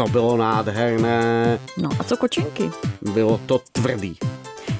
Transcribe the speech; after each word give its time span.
To 0.00 0.08
bylo 0.08 0.36
nádherné. 0.36 1.58
No 1.76 1.88
a 1.98 2.04
co 2.04 2.16
kočinky? 2.16 2.70
Bylo 3.14 3.40
to 3.46 3.60
tvrdý. 3.72 4.16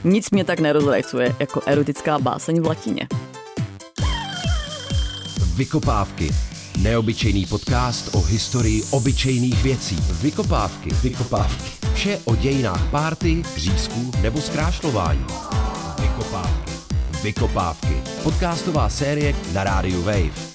Nic 0.04 0.30
mě 0.30 0.44
tak 0.44 0.60
nerozrajcuje 0.60 1.36
jako 1.38 1.60
erotická 1.66 2.18
báseň 2.18 2.60
v 2.60 2.66
latině. 2.66 3.08
Vykopávky. 5.56 6.30
Neobyčejný 6.82 7.46
podcast 7.46 8.14
o 8.14 8.20
historii 8.20 8.82
obyčejných 8.90 9.62
věcí. 9.62 9.98
Vykopávky. 10.22 10.90
Vykopávky. 10.90 11.70
Vše 11.94 12.18
o 12.24 12.36
dějinách 12.36 12.90
párty, 12.90 13.42
řízků 13.56 14.10
nebo 14.22 14.40
zkrášlování. 14.40 15.26
Vykopávky. 16.00 16.72
Vykopávky. 17.22 18.02
Podcastová 18.22 18.88
série 18.88 19.34
na 19.52 19.64
rádiu 19.64 20.02
Wave. 20.02 20.49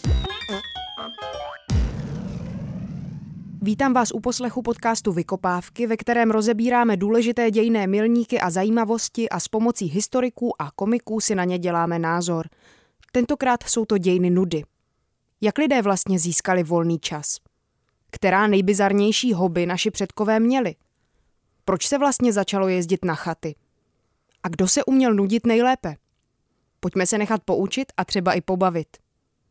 Vítám 3.65 3.93
vás 3.93 4.11
u 4.11 4.19
poslechu 4.19 4.61
podcastu 4.61 5.11
Vykopávky, 5.11 5.87
ve 5.87 5.97
kterém 5.97 6.31
rozebíráme 6.31 6.97
důležité 6.97 7.51
dějné 7.51 7.87
milníky 7.87 8.39
a 8.39 8.49
zajímavosti 8.49 9.29
a 9.29 9.39
s 9.39 9.47
pomocí 9.47 9.85
historiků 9.85 10.61
a 10.61 10.71
komiků 10.71 11.19
si 11.19 11.35
na 11.35 11.43
ně 11.43 11.59
děláme 11.59 11.99
názor. 11.99 12.49
Tentokrát 13.11 13.63
jsou 13.63 13.85
to 13.85 13.97
dějiny 13.97 14.29
nudy. 14.29 14.63
Jak 15.41 15.57
lidé 15.57 15.81
vlastně 15.81 16.19
získali 16.19 16.63
volný 16.63 16.99
čas? 16.99 17.37
Která 18.11 18.47
nejbizarnější 18.47 19.33
hobby 19.33 19.65
naši 19.65 19.91
předkové 19.91 20.39
měli? 20.39 20.75
Proč 21.65 21.87
se 21.87 21.97
vlastně 21.97 22.33
začalo 22.33 22.67
jezdit 22.67 23.05
na 23.05 23.15
chaty? 23.15 23.55
A 24.43 24.49
kdo 24.49 24.67
se 24.67 24.83
uměl 24.83 25.13
nudit 25.13 25.45
nejlépe? 25.45 25.95
Pojďme 26.79 27.07
se 27.07 27.17
nechat 27.17 27.43
poučit 27.43 27.91
a 27.97 28.05
třeba 28.05 28.33
i 28.33 28.41
pobavit. 28.41 29.04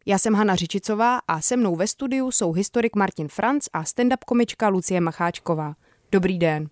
Já 0.07 0.19
jsem 0.19 0.35
Hana 0.35 0.55
Řičicová 0.55 1.19
a 1.29 1.41
se 1.41 1.57
mnou 1.57 1.77
ve 1.77 1.87
studiu 1.87 2.31
jsou 2.31 2.53
historik 2.53 2.97
Martin 2.97 3.29
Franc 3.29 3.69
a 3.73 3.83
stand-up 3.83 4.19
komička 4.27 4.69
Lucie 4.69 5.01
Macháčková. 5.01 5.75
Dobrý 6.13 6.39
den. 6.39 6.69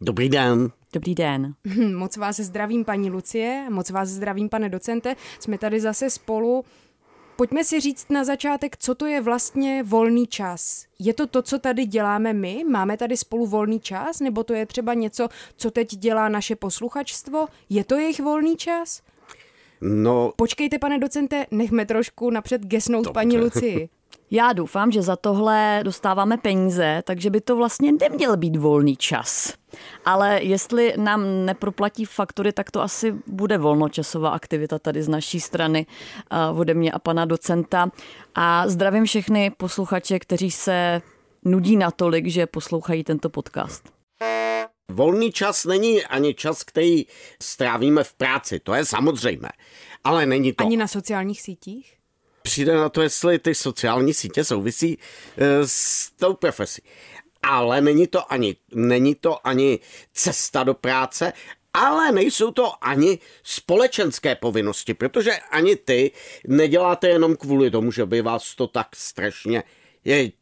Dobrý 0.00 0.28
den. 0.28 0.70
Dobrý 0.92 1.14
den. 1.14 1.54
Moc 1.96 2.16
vás 2.16 2.36
zdravím, 2.36 2.84
paní 2.84 3.10
Lucie, 3.10 3.66
moc 3.70 3.90
vás 3.90 4.08
zdravím, 4.08 4.48
pane 4.48 4.68
docente. 4.68 5.16
Jsme 5.40 5.58
tady 5.58 5.80
zase 5.80 6.10
spolu. 6.10 6.64
Pojďme 7.36 7.64
si 7.64 7.80
říct 7.80 8.10
na 8.10 8.24
začátek, 8.24 8.76
co 8.76 8.94
to 8.94 9.06
je 9.06 9.20
vlastně 9.20 9.82
volný 9.82 10.26
čas. 10.26 10.86
Je 10.98 11.14
to 11.14 11.26
to, 11.26 11.42
co 11.42 11.58
tady 11.58 11.86
děláme 11.86 12.32
my? 12.32 12.64
Máme 12.70 12.96
tady 12.96 13.16
spolu 13.16 13.46
volný 13.46 13.80
čas? 13.80 14.20
Nebo 14.20 14.44
to 14.44 14.54
je 14.54 14.66
třeba 14.66 14.94
něco, 14.94 15.28
co 15.56 15.70
teď 15.70 15.96
dělá 15.96 16.28
naše 16.28 16.56
posluchačstvo? 16.56 17.46
Je 17.68 17.84
to 17.84 17.94
jejich 17.94 18.20
volný 18.20 18.56
čas? 18.56 19.02
No, 19.84 20.32
Počkejte, 20.36 20.78
pane 20.78 20.98
docente, 20.98 21.46
nechme 21.50 21.86
trošku 21.86 22.30
napřed 22.30 22.62
gesnout 22.62 23.04
Dobře. 23.04 23.14
paní 23.14 23.38
Lucii. 23.38 23.88
Já 24.30 24.52
doufám, 24.52 24.90
že 24.90 25.02
za 25.02 25.16
tohle 25.16 25.80
dostáváme 25.82 26.36
peníze, 26.36 27.02
takže 27.06 27.30
by 27.30 27.40
to 27.40 27.56
vlastně 27.56 27.92
neměl 27.92 28.36
být 28.36 28.56
volný 28.56 28.96
čas. 28.96 29.54
Ale 30.04 30.42
jestli 30.42 30.94
nám 30.96 31.46
neproplatí 31.46 32.04
faktory, 32.04 32.52
tak 32.52 32.70
to 32.70 32.82
asi 32.82 33.14
bude 33.26 33.58
volnočasová 33.58 34.30
aktivita 34.30 34.78
tady 34.78 35.02
z 35.02 35.08
naší 35.08 35.40
strany 35.40 35.86
ode 36.54 36.74
mě 36.74 36.92
a 36.92 36.98
pana 36.98 37.24
docenta. 37.24 37.90
A 38.34 38.68
zdravím 38.68 39.04
všechny 39.04 39.50
posluchače, 39.50 40.18
kteří 40.18 40.50
se 40.50 41.02
nudí 41.44 41.76
natolik, 41.76 42.26
že 42.26 42.46
poslouchají 42.46 43.04
tento 43.04 43.30
podcast. 43.30 43.91
Volný 44.90 45.32
čas 45.32 45.64
není 45.64 46.04
ani 46.04 46.34
čas, 46.34 46.64
který 46.64 47.06
strávíme 47.42 48.04
v 48.04 48.14
práci, 48.14 48.60
to 48.60 48.74
je 48.74 48.84
samozřejmé. 48.84 49.48
Ale 50.04 50.26
není 50.26 50.52
to. 50.52 50.64
Ani 50.64 50.76
na 50.76 50.88
sociálních 50.88 51.42
sítích? 51.42 51.96
Přijde 52.42 52.74
na 52.74 52.88
to, 52.88 53.02
jestli 53.02 53.38
ty 53.38 53.54
sociální 53.54 54.14
sítě 54.14 54.44
souvisí 54.44 54.98
eh, 55.36 55.68
s 55.68 56.10
tou 56.10 56.34
profesí. 56.34 56.82
Ale 57.42 57.80
není 57.80 58.06
to 58.06 58.32
ani, 58.32 58.56
není 58.74 59.14
to 59.14 59.46
ani 59.46 59.78
cesta 60.12 60.64
do 60.64 60.74
práce, 60.74 61.32
ale 61.74 62.12
nejsou 62.12 62.50
to 62.50 62.84
ani 62.84 63.18
společenské 63.42 64.34
povinnosti, 64.34 64.94
protože 64.94 65.32
ani 65.50 65.76
ty 65.76 66.10
neděláte 66.46 67.08
jenom 67.08 67.36
kvůli 67.36 67.70
tomu, 67.70 67.92
že 67.92 68.06
by 68.06 68.22
vás 68.22 68.54
to 68.54 68.66
tak 68.66 68.96
strašně 68.96 69.62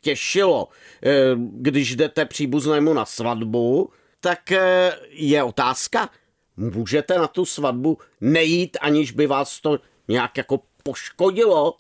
těšilo. 0.01 0.69
Eh, 1.03 1.11
Když 1.37 1.97
jdete 1.97 2.25
příbuznému 2.27 2.95
na 2.95 3.05
svatbu, 3.05 3.91
tak 4.21 4.53
eh, 4.53 4.93
je 5.09 5.43
otázka, 5.43 6.11
můžete 6.57 7.19
na 7.19 7.27
tu 7.27 7.45
svatbu 7.45 7.99
nejít, 8.21 8.77
aniž 8.81 9.13
by 9.13 9.27
vás 9.27 9.61
to 9.61 9.79
nějak 10.09 10.37
jako 10.37 10.61
poškodilo? 10.83 11.77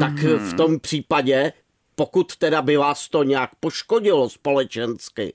tak 0.00 0.12
v 0.22 0.56
tom 0.56 0.80
případě, 0.80 1.52
pokud 1.94 2.36
teda 2.36 2.62
by 2.62 2.76
vás 2.76 3.08
to 3.08 3.22
nějak 3.22 3.50
poškodilo 3.60 4.30
společensky, 4.30 5.34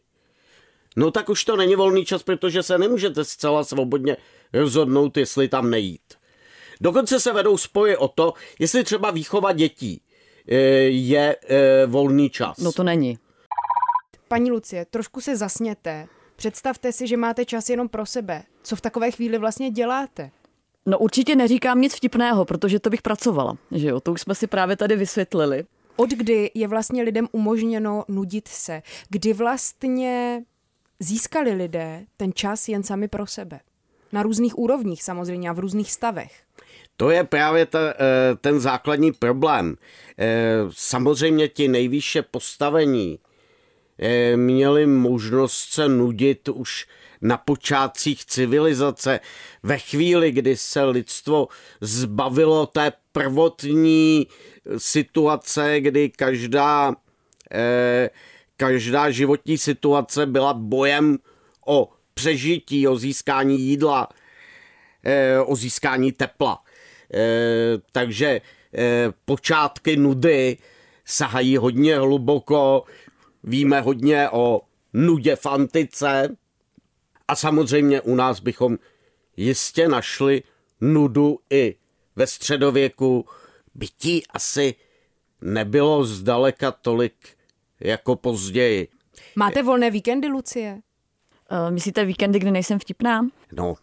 no 0.95 1.11
tak 1.11 1.29
už 1.29 1.45
to 1.45 1.55
není 1.55 1.75
volný 1.75 2.05
čas, 2.05 2.23
protože 2.23 2.63
se 2.63 2.77
nemůžete 2.77 3.25
zcela 3.25 3.63
svobodně 3.63 4.17
rozhodnout, 4.53 5.17
jestli 5.17 5.47
tam 5.47 5.69
nejít. 5.69 6.13
Dokonce 6.81 7.19
se 7.19 7.33
vedou 7.33 7.57
spoje 7.57 7.97
o 7.97 8.07
to, 8.07 8.33
jestli 8.59 8.83
třeba 8.83 9.11
výchova 9.11 9.51
dětí 9.51 10.01
eh, 10.47 10.55
je 10.87 11.35
eh, 11.47 11.85
volný 11.85 12.29
čas. 12.29 12.57
No 12.57 12.71
to 12.71 12.83
není. 12.83 13.17
Paní 14.29 14.51
Lucie, 14.51 14.85
trošku 14.85 15.22
se 15.22 15.38
zasněte. 15.38 16.07
Představte 16.35 16.91
si, 16.91 17.07
že 17.07 17.17
máte 17.17 17.45
čas 17.45 17.69
jenom 17.69 17.90
pro 17.90 18.06
sebe. 18.06 18.44
Co 18.63 18.75
v 18.75 18.81
takové 18.81 19.12
chvíli 19.12 19.38
vlastně 19.38 19.72
děláte? 19.72 20.31
No 20.85 21.00
určitě 21.00 21.35
neříkám 21.35 21.81
nic 21.81 21.95
vtipného, 21.95 22.45
protože 22.45 22.79
to 22.79 22.90
bych 22.90 23.01
pracovala. 23.01 23.57
Že 23.72 23.88
jo? 23.88 24.00
To 24.00 24.12
už 24.12 24.22
jsme 24.22 24.35
si 24.35 24.47
právě 24.47 24.75
tady 24.75 24.95
vysvětlili. 24.95 25.66
Od 25.95 26.09
kdy 26.09 26.51
je 26.53 26.67
vlastně 26.67 27.03
lidem 27.03 27.28
umožněno 27.31 28.03
nudit 28.07 28.47
se? 28.47 28.81
Kdy 29.09 29.34
vlastně 29.34 30.44
získali 31.00 31.51
lidé 31.51 32.06
ten 32.17 32.31
čas 32.34 32.67
jen 32.67 32.84
sami 32.84 33.07
pro 33.07 33.28
sebe? 33.28 33.59
Na 34.11 34.23
různých 34.23 34.57
úrovních 34.59 35.03
samozřejmě 35.03 35.50
a 35.50 35.53
v 35.53 35.59
různých 35.59 35.91
stavech. 35.91 36.31
To 36.97 37.09
je 37.09 37.23
právě 37.23 37.66
ta, 37.66 37.79
eh, 37.79 37.96
ten 38.41 38.59
základní 38.59 39.11
problém. 39.11 39.75
Eh, 40.17 40.57
Samozřejmě 40.72 41.47
ti 41.47 41.67
nejvýše 41.67 42.22
postavení 42.22 43.19
měli 44.35 44.85
možnost 44.85 45.73
se 45.73 45.89
nudit 45.89 46.49
už 46.49 46.87
na 47.21 47.37
počátcích 47.37 48.25
civilizace, 48.25 49.19
ve 49.63 49.77
chvíli, 49.77 50.31
kdy 50.31 50.57
se 50.57 50.83
lidstvo 50.83 51.47
zbavilo 51.81 52.65
té 52.65 52.91
prvotní 53.11 54.27
situace, 54.77 55.79
kdy 55.79 56.09
každá, 56.09 56.95
eh, 57.51 58.09
každá 58.57 59.11
životní 59.11 59.57
situace 59.57 60.25
byla 60.25 60.53
bojem 60.53 61.17
o 61.66 61.89
přežití, 62.13 62.87
o 62.87 62.95
získání 62.95 63.59
jídla, 63.59 64.07
eh, 65.03 65.39
o 65.39 65.55
získání 65.55 66.11
tepla. 66.11 66.63
Eh, 67.13 67.77
Takže 67.91 68.41
eh, 68.73 69.13
počátky 69.25 69.97
nudy 69.97 70.57
sahají 71.05 71.57
hodně 71.57 71.97
hluboko, 71.97 72.83
víme 73.44 73.81
hodně 73.81 74.29
o 74.29 74.61
nudě 74.94 75.35
v 75.35 75.45
antice 75.45 76.35
a 77.27 77.35
samozřejmě 77.35 78.01
u 78.01 78.16
nás 78.16 78.39
bychom 78.39 78.77
jistě 79.38 79.88
našli 79.88 80.44
nudu 80.81 81.39
i 81.49 81.75
ve 82.16 82.28
středověku. 82.28 83.25
Bytí 83.75 84.28
asi 84.28 84.75
nebylo 85.41 86.03
zdaleka 86.03 86.72
tolik 86.72 87.13
jako 87.79 88.16
později. 88.16 88.88
Máte 89.35 89.63
volné 89.63 89.91
víkendy, 89.91 90.28
Lucie? 90.28 90.79
Uh, 91.51 91.72
myslíte 91.72 92.05
víkendy, 92.05 92.39
kdy 92.39 92.51
nejsem 92.51 92.79
vtipná? 92.79 93.28
No, 93.51 93.75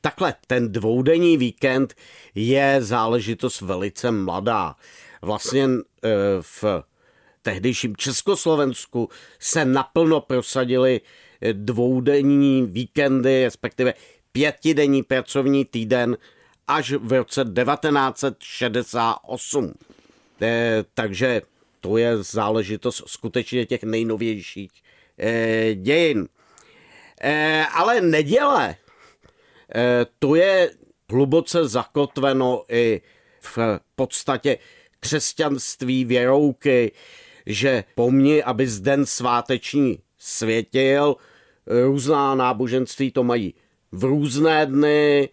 takhle, 0.00 0.34
ten 0.46 0.72
dvoudenní 0.72 1.36
víkend 1.36 1.94
je 2.34 2.76
záležitost 2.80 3.60
velice 3.60 4.10
mladá. 4.10 4.76
Vlastně 5.22 5.68
eh, 6.04 6.08
v 6.40 6.64
tehdejším 7.42 7.96
Československu 7.96 9.08
se 9.38 9.64
naplno 9.64 10.20
prosadili 10.20 11.00
dvoudenní 11.52 12.66
víkendy, 12.66 13.44
respektive 13.44 13.94
pětidenní 14.32 15.02
pracovní 15.02 15.64
týden 15.64 16.16
až 16.68 16.92
v 16.92 17.12
roce 17.12 17.44
1968. 17.44 19.72
Eh, 20.42 20.84
Takže 20.94 21.42
to 21.80 21.96
je 21.96 22.22
záležitost 22.22 23.02
skutečně 23.06 23.66
těch 23.66 23.82
nejnovějších 23.82 24.70
eh, 25.18 25.74
dějin. 25.74 26.28
Eh, 27.20 27.66
Ale 27.74 28.00
neděle, 28.00 28.76
to 30.18 30.34
je 30.34 30.70
hluboce 31.10 31.68
zakotveno 31.68 32.64
i 32.68 33.00
v 33.40 33.58
podstatě 33.94 34.58
křesťanství 35.00 36.04
věrouky, 36.04 36.92
že 37.46 37.84
po 37.94 38.10
mně, 38.10 38.44
aby 38.44 38.66
den 38.80 39.06
sváteční 39.06 39.98
světil, 40.18 41.16
různá 41.66 42.34
náboženství 42.34 43.10
to 43.10 43.24
mají 43.24 43.54
v 43.92 44.04
různé 44.04 44.66
dny, 44.66 45.28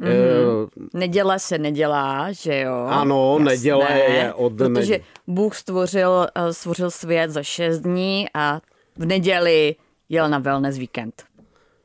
mm-hmm. 0.00 0.68
Neděle 0.94 1.38
se 1.38 1.58
nedělá, 1.58 2.32
že 2.32 2.60
jo? 2.60 2.74
Ano, 2.74 3.36
Jasné, 3.38 3.44
neděle 3.50 4.00
je 4.00 4.32
od 4.34 4.52
Protože 4.52 4.68
neděle. 4.68 5.00
Bůh 5.26 5.56
stvořil, 5.56 6.26
eh, 6.34 6.52
stvořil 6.52 6.90
svět 6.90 7.30
za 7.30 7.42
šest 7.42 7.80
dní 7.80 8.26
a 8.34 8.60
v 8.96 9.06
neděli 9.06 9.76
jel 10.08 10.28
na 10.28 10.38
wellness 10.38 10.78
víkend. 10.78 11.24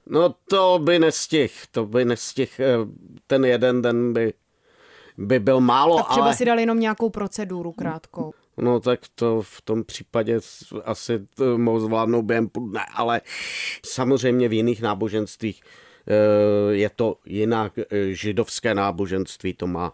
No 0.08 0.36
to 0.50 0.80
by 0.84 1.00
nestih, 1.00 1.64
to 1.72 1.86
by 1.86 2.06
nestih, 2.06 2.60
eh, 2.60 2.78
ten 3.28 3.46
jeden 3.46 3.82
den 3.82 4.14
by, 4.14 4.34
by 5.18 5.40
byl 5.40 5.60
málo, 5.60 5.98
Tak 5.98 6.10
třeba 6.10 6.26
ale... 6.26 6.36
si 6.36 6.46
dal 6.46 6.60
jenom 6.60 6.80
nějakou 6.80 7.10
proceduru 7.10 7.72
krátkou. 7.72 8.34
No 8.58 8.80
tak 8.80 9.00
to 9.16 9.42
v 9.42 9.62
tom 9.62 9.84
případě 9.84 10.40
asi 10.84 11.28
to 11.36 11.58
mohu 11.58 11.80
zvládnout 11.80 12.22
během 12.22 12.50
půl 12.50 12.70
dne, 12.70 12.86
ale 12.94 13.22
samozřejmě 13.86 14.50
v 14.50 14.54
jiných 14.54 14.82
náboženstvích 14.82 15.62
eh, 15.62 16.74
je 16.74 16.90
to 16.90 17.18
jinak. 17.26 17.78
Eh, 17.78 17.86
Židovské 18.14 18.74
náboženství 18.74 19.54
to 19.54 19.68
má 19.68 19.94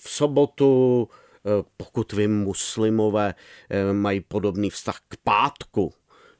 v 0.00 0.10
sobotu, 0.10 1.08
eh, 1.10 1.64
pokud 1.76 2.12
vím, 2.12 2.38
muslimové 2.38 3.34
mají 3.92 4.20
podobný 4.20 4.70
vztah 4.70 5.00
k 5.08 5.16
pátku. 5.24 5.92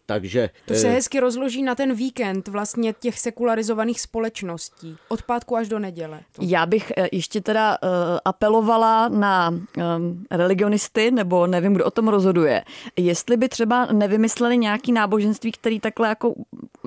Takže 0.06 0.50
To 0.66 0.74
se 0.74 0.88
hezky 0.88 1.20
rozloží 1.20 1.62
na 1.62 1.74
ten 1.74 1.94
víkend 1.94 2.48
vlastně 2.48 2.92
těch 2.92 3.18
sekularizovaných 3.18 4.00
společností. 4.00 4.96
Od 5.08 5.22
pátku 5.22 5.56
až 5.56 5.68
do 5.68 5.78
neděle. 5.78 6.20
Já 6.40 6.66
bych 6.66 6.92
eh, 6.96 7.08
ještě 7.12 7.40
teda 7.40 7.78
uh, 7.82 7.88
apelovala 8.24 9.08
na 9.08 9.50
um, 9.50 10.24
religionisty, 10.30 11.10
nebo 11.10 11.46
nevím, 11.46 11.74
kdo 11.74 11.84
o 11.84 11.90
tom 11.90 12.08
rozhoduje, 12.08 12.64
jestli 12.96 13.36
by 13.36 13.48
třeba 13.48 13.86
nevymysleli 13.92 14.58
nějaký 14.58 14.92
náboženství, 14.92 15.52
který 15.52 15.80
takhle 15.80 16.08
jako, 16.08 16.34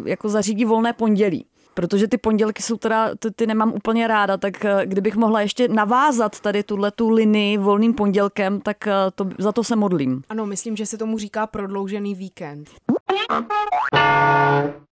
jako 0.05 0.29
zařídí 0.29 0.65
volné 0.65 0.93
pondělí. 0.93 1.45
Protože 1.77 2.07
ty 2.07 2.17
pondělky 2.17 2.63
jsou 2.63 2.77
teda, 2.77 3.15
ty, 3.15 3.31
ty 3.31 3.47
nemám 3.47 3.73
úplně 3.73 4.07
ráda, 4.07 4.37
tak 4.37 4.65
eh, 4.65 4.81
kdybych 4.85 5.15
mohla 5.15 5.41
ještě 5.41 5.67
navázat 5.67 6.39
tady 6.39 6.63
tuhle 6.63 6.91
tu 6.91 7.09
linii 7.09 7.57
volným 7.57 7.93
pondělkem, 7.93 8.61
tak 8.61 8.87
eh, 8.87 8.93
to, 9.15 9.29
za 9.37 9.51
to 9.51 9.63
se 9.63 9.75
modlím. 9.75 10.21
Ano, 10.29 10.45
myslím, 10.45 10.75
že 10.75 10.85
se 10.85 10.97
tomu 10.97 11.17
říká 11.17 11.47
prodloužený 11.47 12.15
víkend. 12.15 12.69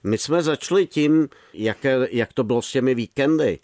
My 0.04 0.18
jsme 0.18 0.42
začali 0.42 0.86
tím, 0.86 1.28
jak, 1.54 1.86
jak 2.10 2.32
to 2.32 2.44
bylo 2.44 2.62
s 2.62 2.72
těmi 2.72 2.94
víkendy, 2.94 3.58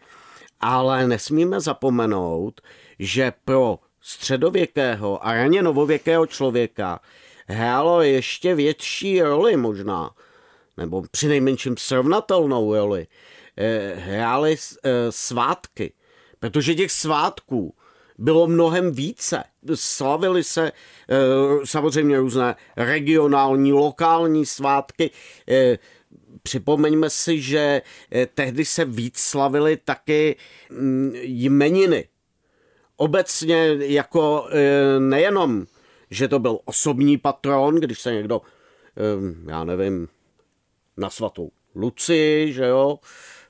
ale 0.60 1.08
nesmíme 1.08 1.60
zapomenout, 1.60 2.60
že 2.98 3.32
pro 3.44 3.78
středověkého 4.00 5.26
a 5.26 5.34
raně 5.34 5.62
novověkého 5.62 6.26
člověka 6.26 7.00
hrálo 7.46 8.02
ještě 8.02 8.54
větší 8.54 9.22
roli 9.22 9.56
možná, 9.56 10.10
nebo 10.76 11.02
přinejmenším 11.10 11.76
srovnatelnou 11.76 12.74
roli, 12.74 13.06
eh, 13.56 13.94
hrály 13.94 14.56
eh, 14.56 14.90
svátky, 15.10 15.92
protože 16.38 16.74
těch 16.74 16.92
svátků 16.92 17.74
bylo 18.18 18.46
mnohem 18.46 18.92
více. 18.92 19.44
Slavily 19.74 20.44
se 20.44 20.72
eh, 20.72 21.14
samozřejmě 21.64 22.18
různé 22.18 22.56
regionální, 22.76 23.72
lokální 23.72 24.46
svátky. 24.46 25.10
Připomeňme 26.42 27.10
si, 27.10 27.40
že 27.40 27.82
eh, 28.12 28.26
tehdy 28.26 28.64
se 28.64 28.84
víc 28.84 29.18
slavily 29.18 29.76
taky 29.76 30.36
mm, 30.70 31.12
jmeniny. 31.22 32.08
Obecně 32.98 33.76
jako 33.80 34.48
nejenom, 34.98 35.66
že 36.10 36.28
to 36.28 36.38
byl 36.38 36.58
osobní 36.64 37.18
patron, 37.18 37.74
když 37.74 38.00
se 38.00 38.12
někdo, 38.12 38.42
já 39.46 39.64
nevím, 39.64 40.08
na 40.96 41.10
svatou 41.10 41.50
Luci, 41.74 42.52
že 42.52 42.64
jo, 42.64 42.98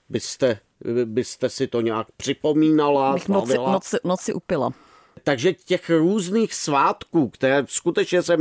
byste, 0.08 0.58
byste 1.04 1.50
si 1.50 1.66
to 1.66 1.80
nějak 1.80 2.06
připomínala, 2.16 3.14
Bych 3.14 3.28
noci, 3.28 3.56
noci, 3.56 3.96
noci 4.04 4.32
upila. 4.32 4.70
Takže 5.24 5.52
těch 5.52 5.90
různých 5.90 6.54
svátků, 6.54 7.28
které 7.28 7.64
skutečně 7.68 8.22
se 8.22 8.36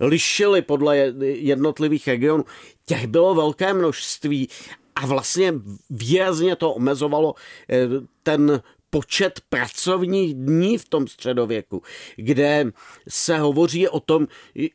lišily 0.00 0.62
podle 0.62 0.96
jednotlivých 1.20 2.08
regionů, 2.08 2.44
těch 2.86 3.06
bylo 3.06 3.34
velké 3.34 3.74
množství 3.74 4.48
a 4.94 5.06
vlastně 5.06 5.54
výrazně 5.90 6.56
to 6.56 6.74
omezovalo 6.74 7.34
eh, 7.70 7.86
ten 8.22 8.62
počet 8.90 9.40
pracovních 9.48 10.34
dní 10.34 10.78
v 10.78 10.88
tom 10.88 11.08
středověku, 11.08 11.82
kde 12.16 12.72
se 13.08 13.38
hovoří 13.38 13.88
o 13.88 14.00
tom, 14.00 14.26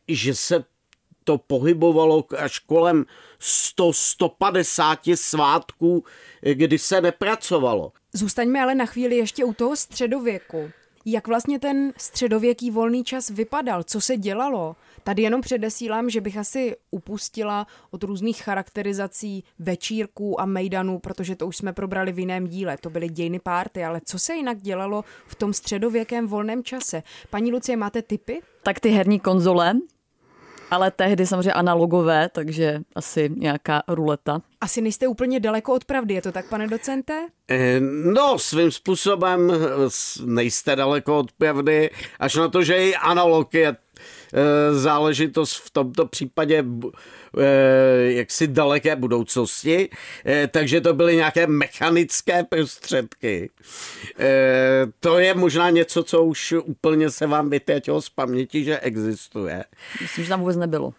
že 0.08 0.36
se 0.36 0.64
to 1.24 1.38
pohybovalo 1.38 2.26
až 2.38 2.60
kolem 2.60 3.06
100-150 3.46 5.16
svátků, 5.16 6.04
kdy 6.54 6.80
se 6.80 7.02
nepracovalo. 7.02 7.92
Zůstaňme 8.14 8.62
ale 8.62 8.76
na 8.76 8.86
chvíli 8.86 9.16
ještě 9.16 9.46
u 9.46 9.54
toho 9.54 9.76
středověku. 9.76 10.72
Jak 11.08 11.28
vlastně 11.28 11.60
ten 11.60 11.94
středověký 11.98 12.72
volný 12.72 13.04
čas 13.04 13.30
vypadal? 13.30 13.84
Co 13.84 14.02
se 14.02 14.18
dělalo? 14.18 14.76
Tady 15.04 15.22
jenom 15.22 15.42
předesílám, 15.42 16.10
že 16.10 16.22
bych 16.22 16.38
asi 16.38 16.76
upustila 16.92 17.68
od 17.92 18.04
různých 18.04 18.44
charakterizací 18.44 19.44
večírků 19.60 20.42
a 20.42 20.46
mejdanů, 20.46 21.00
protože 21.00 21.36
to 21.36 21.48
už 21.48 21.58
jsme 21.58 21.74
probrali 21.74 22.12
v 22.12 22.20
jiném 22.20 22.48
díle. 22.48 22.78
To 22.78 22.90
byly 22.90 23.10
dějiny 23.10 23.40
párty, 23.40 23.84
ale 23.84 24.02
co 24.06 24.20
se 24.20 24.36
jinak 24.36 24.62
dělalo 24.62 25.04
v 25.28 25.36
tom 25.36 25.54
středověkém 25.54 26.28
volném 26.28 26.64
čase? 26.64 27.04
Paní 27.30 27.52
Lucie, 27.52 27.78
máte 27.78 28.02
tipy? 28.02 28.42
Tak 28.64 28.80
ty 28.80 28.90
herní 28.90 29.20
konzole, 29.20 29.74
ale 30.72 30.92
tehdy 30.92 31.28
samozřejmě 31.28 31.54
analogové, 31.54 32.30
takže 32.30 32.80
asi 32.96 33.30
nějaká 33.38 33.84
ruleta. 33.88 34.42
Asi 34.62 34.82
nejste 34.82 35.08
úplně 35.08 35.40
daleko 35.40 35.74
od 35.74 35.86
pravdy, 35.86 36.14
je 36.14 36.22
to 36.22 36.32
tak, 36.32 36.50
pane 36.50 36.68
docente? 36.68 37.28
Eh, 37.50 37.80
No, 38.14 38.40
svým 38.40 38.72
způsobem 38.72 39.52
nejste 40.26 40.76
daleko 40.76 41.20
od 41.20 41.32
pravdy, 41.32 41.90
až 42.20 42.36
na 42.36 42.48
to, 42.48 42.64
že 42.64 42.76
i 42.78 42.96
analog 42.96 43.54
je 43.54 43.76
záležitost 44.72 45.54
v 45.56 45.70
tomto 45.70 46.06
případě 46.06 46.66
eh, 47.40 48.12
jaksi 48.12 48.48
daleké 48.48 48.96
budoucnosti, 48.96 49.90
eh, 50.26 50.48
takže 50.48 50.82
to 50.82 50.94
byly 50.94 51.16
nějaké 51.16 51.48
mechanické 51.48 52.44
prostředky. 52.44 53.50
Eh, 54.20 54.86
To 55.00 55.20
je 55.20 55.34
možná 55.34 55.70
něco, 55.70 56.04
co 56.04 56.24
už 56.24 56.52
úplně 56.64 57.12
se 57.12 57.28
vám 57.28 57.50
vytratilo 57.50 58.02
z 58.02 58.10
paměti, 58.10 58.64
že 58.64 58.80
existuje. 58.80 59.64
Myslím, 60.02 60.24
že 60.24 60.30
tam 60.30 60.40
vůbec 60.40 60.58
nebylo. 60.58 60.94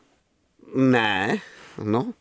Ne, 0.75 1.39
no. 1.85 2.13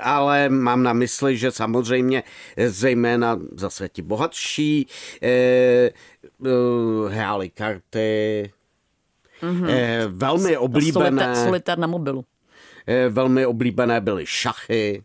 Ale 0.00 0.48
mám 0.48 0.82
na 0.82 0.92
mysli, 0.92 1.36
že 1.36 1.50
samozřejmě 1.50 2.22
eh, 2.56 2.70
zejména 2.70 3.40
zase 3.52 3.88
ti 3.88 4.02
bohatší 4.02 4.86
e, 5.22 5.28
e, 5.28 5.92
hráli 7.08 7.50
karty, 7.50 8.52
mm-hmm. 9.42 9.68
e, 9.70 10.06
velmi 10.08 10.56
oblíbené, 10.56 11.22
Solitár, 11.22 11.44
solitár 11.44 11.78
na 11.78 11.86
mobilu. 11.86 12.24
e, 12.86 13.08
velmi 13.08 13.46
oblíbené 13.46 14.00
byly 14.00 14.26
šachy, 14.26 15.04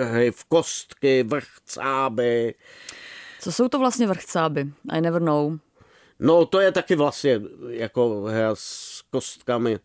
hry 0.00 0.30
v 0.30 0.44
kostky, 0.44 1.22
vrchcáby. 1.22 2.54
Co 3.40 3.52
jsou 3.52 3.68
to 3.68 3.78
vlastně 3.78 4.06
vrchcáby? 4.06 4.72
I 4.90 5.00
never 5.00 5.22
know. 5.22 5.58
No 6.18 6.46
to 6.46 6.60
je 6.60 6.72
taky 6.72 6.96
vlastně 6.96 7.40
jako 7.68 8.22
hra 8.22 8.50
s 8.54 9.02
kostkami. 9.10 9.78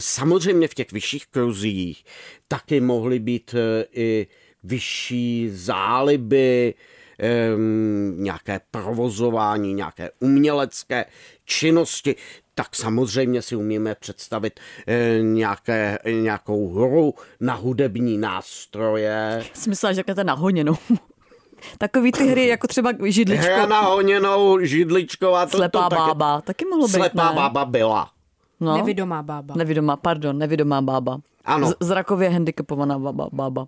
Samozřejmě 0.00 0.68
v 0.68 0.74
těch 0.74 0.92
vyšších 0.92 1.26
kruzích 1.26 2.04
taky 2.48 2.80
mohly 2.80 3.18
být 3.18 3.54
eh, 3.54 3.84
i 3.92 4.26
vyšší 4.62 5.50
záliby, 5.52 6.74
em, 7.18 8.14
nějaké 8.22 8.60
provozování, 8.70 9.74
nějaké 9.74 10.10
umělecké 10.20 11.04
činnosti, 11.44 12.16
tak 12.54 12.74
samozřejmě 12.76 13.42
si 13.42 13.56
umíme 13.56 13.94
představit 13.94 14.60
eh, 14.86 15.18
nějaké, 15.22 15.98
nějakou 16.10 16.68
hru 16.74 17.14
na 17.40 17.54
hudební 17.54 18.18
nástroje. 18.18 19.44
Jsem 19.54 19.70
myslela, 19.70 19.92
že 19.92 19.96
řeknete 19.96 20.24
nahoněnou. 20.24 20.76
Takový 21.78 22.12
ty 22.12 22.26
hry, 22.26 22.46
jako 22.46 22.66
třeba 22.66 22.92
židličko, 23.04 23.46
Hra 23.46 23.66
na 23.66 23.80
honěnou, 23.80 24.58
židličková, 24.60 25.46
to, 25.46 25.56
slepá 25.56 25.82
to 25.82 25.88
taky- 25.88 26.00
bába, 26.08 26.40
taky 26.40 26.64
mohlo 26.64 26.86
být, 26.88 26.94
Slepá 26.94 27.30
ne? 27.30 27.36
bába 27.36 27.64
byla. 27.64 28.10
No. 28.60 28.76
Nevidomá 28.76 29.22
bába. 29.22 29.54
Nevidomá, 29.54 29.96
pardon, 29.96 30.38
nevidomá 30.38 30.80
bába. 30.82 31.20
Ano. 31.44 31.68
Z- 31.70 31.74
zrakově 31.80 32.28
handicapovaná 32.30 32.98
bába, 32.98 33.28
bába. 33.32 33.66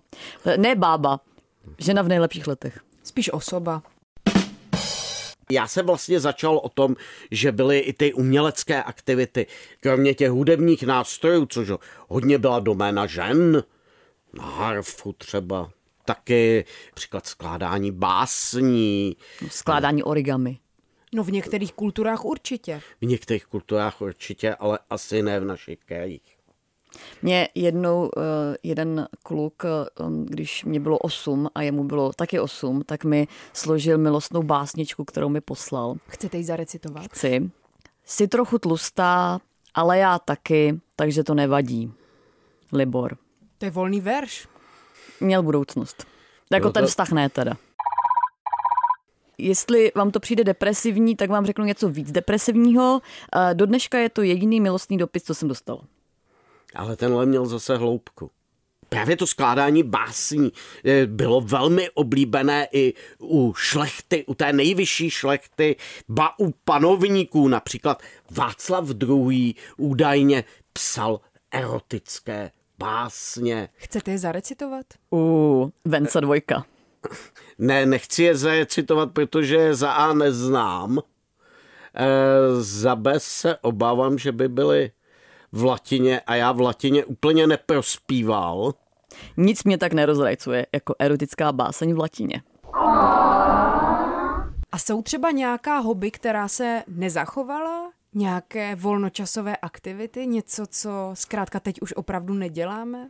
Ne 0.57 0.75
bába, 0.75 1.19
žena 1.77 2.01
v 2.01 2.07
nejlepších 2.07 2.47
letech. 2.47 2.79
Spíš 3.03 3.33
osoba. 3.33 3.81
Já 5.51 5.67
jsem 5.67 5.85
vlastně 5.85 6.19
začal 6.19 6.57
o 6.57 6.69
tom, 6.69 6.95
že 7.31 7.51
byly 7.51 7.79
i 7.79 7.93
ty 7.93 8.13
umělecké 8.13 8.83
aktivity, 8.83 9.47
kromě 9.79 10.13
těch 10.13 10.29
hudebních 10.31 10.83
nástrojů, 10.83 11.45
což 11.45 11.71
hodně 12.09 12.37
byla 12.37 12.59
doména 12.59 13.05
žen, 13.05 13.63
na 14.33 14.43
harfu 14.45 15.13
třeba, 15.13 15.69
taky 16.05 16.65
příklad 16.93 17.27
skládání 17.27 17.91
básní, 17.91 19.15
Skládání 19.49 20.03
origami. 20.03 20.59
No 21.13 21.23
v 21.23 21.31
některých 21.31 21.73
kulturách 21.73 22.25
určitě. 22.25 22.81
v 23.01 23.05
některých 23.05 23.45
kulturách 23.45 24.01
určitě, 24.01 24.55
ale 24.55 24.79
asi 24.89 25.21
ne 25.21 25.39
v 25.39 25.45
našich 25.45 25.79
krajích. 25.79 26.37
Mě 27.21 27.49
jednou 27.55 28.01
uh, 28.01 28.11
jeden 28.63 29.07
kluk, 29.23 29.63
um, 29.99 30.25
když 30.25 30.65
mě 30.65 30.79
bylo 30.79 30.97
8 30.97 31.49
a 31.55 31.61
jemu 31.61 31.83
bylo 31.83 32.13
taky 32.13 32.39
8, 32.39 32.81
tak 32.85 33.03
mi 33.03 33.27
složil 33.53 33.97
milostnou 33.97 34.43
básničku, 34.43 35.05
kterou 35.05 35.29
mi 35.29 35.41
poslal. 35.41 35.95
Chcete 36.07 36.37
ji 36.37 36.43
zarecitovat? 36.43 37.11
Chci. 37.11 37.51
Jsi 38.05 38.27
trochu 38.27 38.59
tlustá, 38.59 39.39
ale 39.73 39.97
já 39.97 40.19
taky, 40.19 40.79
takže 40.95 41.23
to 41.23 41.33
nevadí. 41.33 41.93
Libor. 42.71 43.17
To 43.57 43.65
je 43.65 43.71
volný 43.71 44.01
verš. 44.01 44.47
Měl 45.19 45.43
budoucnost. 45.43 46.05
Jako 46.51 46.69
ten 46.69 46.85
vztah 46.85 47.11
ne 47.11 47.29
teda. 47.29 47.53
Jestli 49.37 49.91
vám 49.95 50.11
to 50.11 50.19
přijde 50.19 50.43
depresivní, 50.43 51.15
tak 51.15 51.29
vám 51.29 51.45
řeknu 51.45 51.65
něco 51.65 51.89
víc 51.89 52.11
depresivního. 52.11 53.01
Do 53.53 53.65
dneška 53.65 53.97
je 53.99 54.09
to 54.09 54.21
jediný 54.21 54.61
milostný 54.61 54.97
dopis, 54.97 55.23
co 55.23 55.35
jsem 55.35 55.47
dostal. 55.47 55.81
Ale 56.75 56.95
tenhle 56.95 57.25
měl 57.25 57.45
zase 57.45 57.77
hloubku. 57.77 58.31
Právě 58.89 59.17
to 59.17 59.27
skládání 59.27 59.83
básní 59.83 60.51
eh, 60.85 61.05
bylo 61.05 61.41
velmi 61.41 61.89
oblíbené 61.89 62.67
i 62.71 62.93
u 63.19 63.53
šlechty, 63.57 64.25
u 64.25 64.33
té 64.33 64.53
nejvyšší 64.53 65.09
šlechty, 65.09 65.75
ba 66.09 66.39
u 66.39 66.51
panovníků. 66.65 67.47
Například 67.47 68.03
Václav 68.31 68.89
II. 69.01 69.55
údajně 69.77 70.43
psal 70.73 71.19
erotické 71.51 72.51
básně. 72.77 73.69
Chcete 73.75 74.11
je 74.11 74.17
zarecitovat? 74.17 74.85
U 75.13 75.71
Venca 75.85 76.19
dvojka. 76.19 76.65
Ne, 77.57 77.85
nechci 77.85 78.23
je 78.23 78.35
zarecitovat, 78.35 79.11
protože 79.11 79.75
za 79.75 79.91
A 79.91 80.13
neznám. 80.13 80.99
E, 80.99 81.01
za 82.61 82.95
B 82.95 83.13
se 83.17 83.57
obávám, 83.57 84.17
že 84.17 84.31
by 84.31 84.47
byly 84.47 84.91
v 85.51 85.63
latině 85.63 86.19
a 86.19 86.35
já 86.35 86.51
v 86.51 86.61
latině 86.61 87.05
úplně 87.05 87.47
neprospíval. 87.47 88.73
Nic 89.37 89.63
mě 89.63 89.77
tak 89.77 89.93
nerozrajcuje 89.93 90.65
jako 90.73 90.95
erotická 90.99 91.51
báseň 91.51 91.93
v 91.93 91.99
latině. 91.99 92.41
A 94.71 94.77
jsou 94.77 95.01
třeba 95.01 95.31
nějaká 95.31 95.77
hobby, 95.77 96.11
která 96.11 96.47
se 96.47 96.83
nezachovala? 96.87 97.92
Nějaké 98.15 98.75
volnočasové 98.75 99.57
aktivity? 99.57 100.27
Něco, 100.27 100.65
co 100.67 101.11
zkrátka 101.13 101.59
teď 101.59 101.81
už 101.81 101.93
opravdu 101.93 102.33
neděláme? 102.33 103.09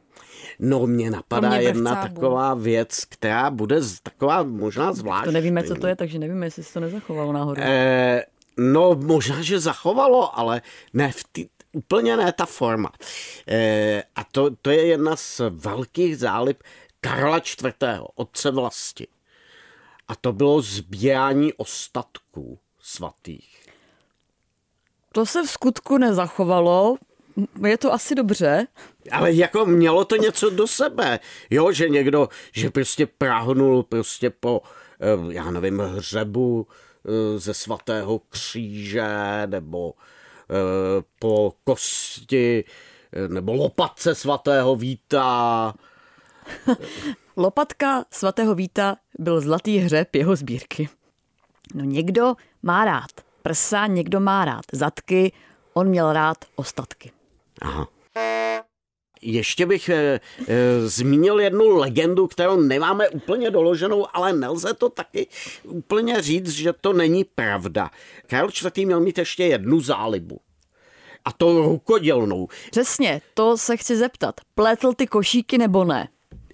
No, 0.60 0.88
mě 0.88 1.12
napadá 1.12 1.50
mě 1.50 1.62
jedna 1.62 1.96
taková 1.96 2.54
věc, 2.54 3.06
která 3.06 3.52
bude 3.52 3.80
taková 4.04 4.44
možná 4.44 4.94
zvláštní. 4.94 5.26
To 5.26 5.32
nevíme, 5.32 5.64
co 5.64 5.76
to 5.76 5.88
je, 5.88 5.96
takže 5.96 6.20
nevíme, 6.20 6.46
jestli 6.46 6.64
se 6.64 6.74
to 6.74 6.80
nezachovalo 6.80 7.34
náhodou. 7.34 7.62
Eh, 7.66 8.24
no, 8.58 8.96
možná, 8.96 9.42
že 9.42 9.60
zachovalo, 9.60 10.40
ale 10.40 10.62
ne 10.94 11.12
v 11.12 11.24
tý, 11.32 11.48
úplně 11.74 12.18
ne 12.18 12.32
ta 12.32 12.46
forma. 12.46 12.92
E, 13.48 14.04
a 14.16 14.24
to, 14.24 14.56
to 14.56 14.70
je 14.70 14.86
jedna 14.86 15.16
z 15.16 15.42
velkých 15.50 16.18
zálib 16.18 16.64
Karla 17.02 17.38
IV., 17.38 17.74
otce 18.16 18.52
vlasti. 18.52 19.08
A 20.08 20.16
to 20.16 20.34
bylo 20.34 20.62
sbírání 20.62 21.54
ostatků 21.54 22.60
svatých. 22.80 23.63
To 25.14 25.26
se 25.26 25.44
v 25.44 25.50
skutku 25.50 25.98
nezachovalo, 25.98 26.98
je 27.68 27.78
to 27.78 27.94
asi 27.94 28.16
dobře. 28.16 28.68
Ale 29.12 29.34
jako 29.34 29.66
mělo 29.66 30.06
to 30.06 30.16
něco 30.16 30.50
do 30.50 30.68
sebe. 30.68 31.20
Jo, 31.50 31.72
že 31.72 31.90
někdo, 31.90 32.30
že 32.52 32.70
prostě 32.70 33.06
prahnul 33.06 33.84
prostě 33.84 34.30
po, 34.30 34.62
eh, 35.00 35.34
já 35.34 35.52
nevím, 35.52 35.80
hřebu 35.80 36.68
eh, 36.68 37.40
ze 37.40 37.54
svatého 37.54 38.20
kříže, 38.20 39.08
nebo 39.46 39.94
Eh, 40.50 41.04
po 41.20 41.54
kosti 41.64 42.64
nebo 43.28 43.54
lopatce 43.54 44.16
svatého 44.16 44.76
Víta. 44.76 45.74
Lopatka 47.38 48.06
svatého 48.12 48.56
Víta 48.56 48.96
byl 49.20 49.42
zlatý 49.42 49.78
hřeb 49.78 50.16
jeho 50.16 50.36
sbírky. 50.36 50.90
No 51.74 51.84
někdo 51.84 52.36
má 52.64 52.86
rád 52.86 53.12
prsa, 53.44 53.88
někdo 53.88 54.20
má 54.20 54.46
rád 54.46 54.66
zadky, 54.72 55.32
on 55.74 55.88
měl 55.88 56.14
rád 56.14 56.38
ostatky. 56.56 57.12
Aha. 57.62 57.88
Ještě 59.22 59.66
bych 59.66 59.90
e, 59.90 59.96
e, 59.96 60.20
zmínil 60.88 61.40
jednu 61.40 61.70
legendu, 61.70 62.28
kterou 62.28 62.62
nemáme 62.62 63.10
úplně 63.10 63.52
doloženou, 63.52 64.08
ale 64.14 64.34
nelze 64.34 64.74
to 64.74 64.90
taky 64.90 65.28
úplně 65.64 66.22
říct, 66.22 66.50
že 66.50 66.74
to 66.74 66.94
není 66.94 67.24
pravda. 67.24 67.90
Karel 68.28 68.50
IV. 68.50 68.86
měl 68.86 69.00
mít 69.00 69.18
ještě 69.18 69.44
jednu 69.44 69.82
zálibu. 69.82 70.40
A 71.26 71.32
to 71.32 71.62
rukodělnou. 71.62 72.48
Přesně, 72.72 73.22
to 73.34 73.58
se 73.58 73.78
chci 73.78 73.98
zeptat. 73.98 74.36
Pletl 74.56 74.94
ty 74.94 75.08
košíky 75.08 75.58
nebo 75.58 75.84
ne? 75.84 76.10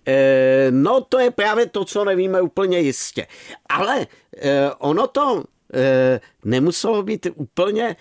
E, 0.08 0.67
no 0.72 1.01
to 1.01 1.19
je 1.19 1.31
právě 1.31 1.65
to, 1.65 1.86
co 1.86 2.05
nevíme 2.05 2.41
úplně 2.41 2.79
jistě. 2.79 3.27
Ale 3.69 4.08
e, 4.38 4.72
ono 4.72 5.08
to 5.08 5.43
nemuselo 6.46 7.04
být 7.04 7.28
úplně 7.36 7.96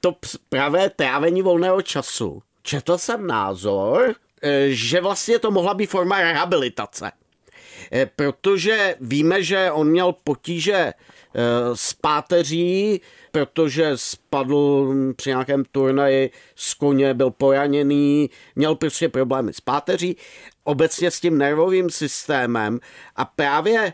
to 0.00 0.16
pravé 0.48 0.90
trávení 0.90 1.42
volného 1.42 1.82
času 1.82 2.42
četl 2.62 2.98
jsem 2.98 3.26
názor, 3.26 4.14
eh, 4.42 4.66
že 4.68 5.00
vlastně 5.00 5.38
to 5.38 5.50
mohla 5.50 5.74
být 5.74 5.90
forma 5.90 6.20
rehabilitace. 6.20 7.12
Eh, 7.92 8.06
protože 8.16 8.96
víme, 9.00 9.42
že 9.42 9.70
on 9.70 9.88
měl 9.88 10.14
potíže 10.24 10.74
eh, 10.74 10.92
s 11.74 11.92
páteří, 11.92 13.00
protože 13.32 13.92
spadl 13.94 14.94
při 15.16 15.30
nějakém 15.30 15.64
turnaji 15.72 16.30
z 16.54 16.74
koně, 16.74 17.14
byl 17.14 17.30
poraněný, 17.30 18.30
měl 18.54 18.74
prostě 18.74 19.08
problémy 19.08 19.52
s 19.52 19.60
páteří, 19.60 20.16
obecně 20.70 21.10
s 21.10 21.20
tím 21.20 21.38
nervovým 21.38 21.90
systémem 21.90 22.80
a 23.16 23.24
právě 23.24 23.92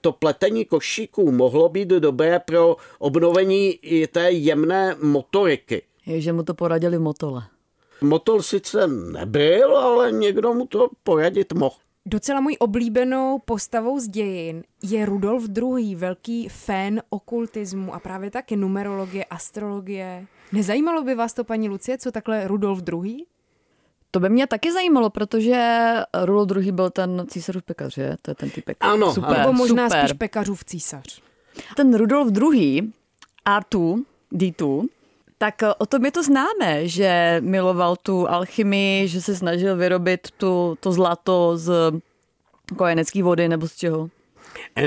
to 0.00 0.12
pletení 0.12 0.64
košíků 0.64 1.32
mohlo 1.32 1.68
být 1.68 1.88
dobré 1.88 2.38
pro 2.38 2.76
obnovení 2.98 3.70
i 3.70 4.06
té 4.06 4.30
jemné 4.30 4.96
motoriky. 5.02 5.82
Je, 6.06 6.20
že 6.20 6.32
mu 6.32 6.42
to 6.42 6.54
poradili 6.54 6.96
v 6.96 7.00
motole. 7.00 7.42
Motor 8.00 8.42
sice 8.42 8.86
nebyl, 8.86 9.76
ale 9.76 10.12
někdo 10.12 10.54
mu 10.54 10.66
to 10.66 10.88
poradit 11.02 11.52
mohl. 11.52 11.76
Docela 12.06 12.40
můj 12.40 12.56
oblíbenou 12.60 13.38
postavou 13.44 13.98
z 13.98 14.08
dějin 14.08 14.64
je 14.82 15.06
Rudolf 15.06 15.44
II., 15.56 15.94
velký 15.94 16.48
fan 16.48 17.00
okultismu 17.10 17.94
a 17.94 17.98
právě 17.98 18.30
taky 18.30 18.56
numerologie, 18.56 19.24
astrologie. 19.24 20.26
Nezajímalo 20.52 21.02
by 21.02 21.14
vás 21.14 21.32
to, 21.32 21.44
paní 21.44 21.68
Lucie, 21.68 21.98
co 21.98 22.12
takhle 22.12 22.48
Rudolf 22.48 22.82
II? 22.92 23.26
To 24.14 24.20
by 24.20 24.28
mě 24.28 24.46
taky 24.46 24.72
zajímalo, 24.72 25.10
protože 25.10 25.92
Rudolf 26.24 26.64
II. 26.64 26.72
byl 26.72 26.90
ten 26.90 27.26
císařův 27.28 27.62
pekař, 27.62 27.94
že? 27.94 28.16
To 28.22 28.30
je 28.30 28.34
ten 28.34 28.50
typek. 28.50 28.76
Ano, 28.80 29.14
super, 29.14 29.38
nebo 29.38 29.52
možná 29.52 29.88
super. 29.88 30.00
spíš 30.00 30.18
pekařův 30.18 30.64
císař. 30.64 31.22
Ten 31.76 31.94
Rudolf 31.94 32.28
II. 32.52 32.82
R2, 33.46 34.02
D2, 34.32 34.86
tak 35.38 35.62
eh, 35.62 35.74
o 35.74 35.86
tom 35.86 36.04
je 36.04 36.10
to 36.10 36.22
známe, 36.22 36.88
že 36.88 37.40
miloval 37.40 37.96
tu 37.96 38.28
alchymii, 38.28 39.08
že 39.08 39.22
se 39.22 39.36
snažil 39.36 39.76
vyrobit 39.76 40.30
tu, 40.30 40.78
to 40.80 40.92
zlato 40.92 41.56
z 41.56 41.70
kojenecké 42.76 43.22
vody 43.22 43.48
nebo 43.48 43.68
z 43.68 43.76
čeho? 43.76 44.08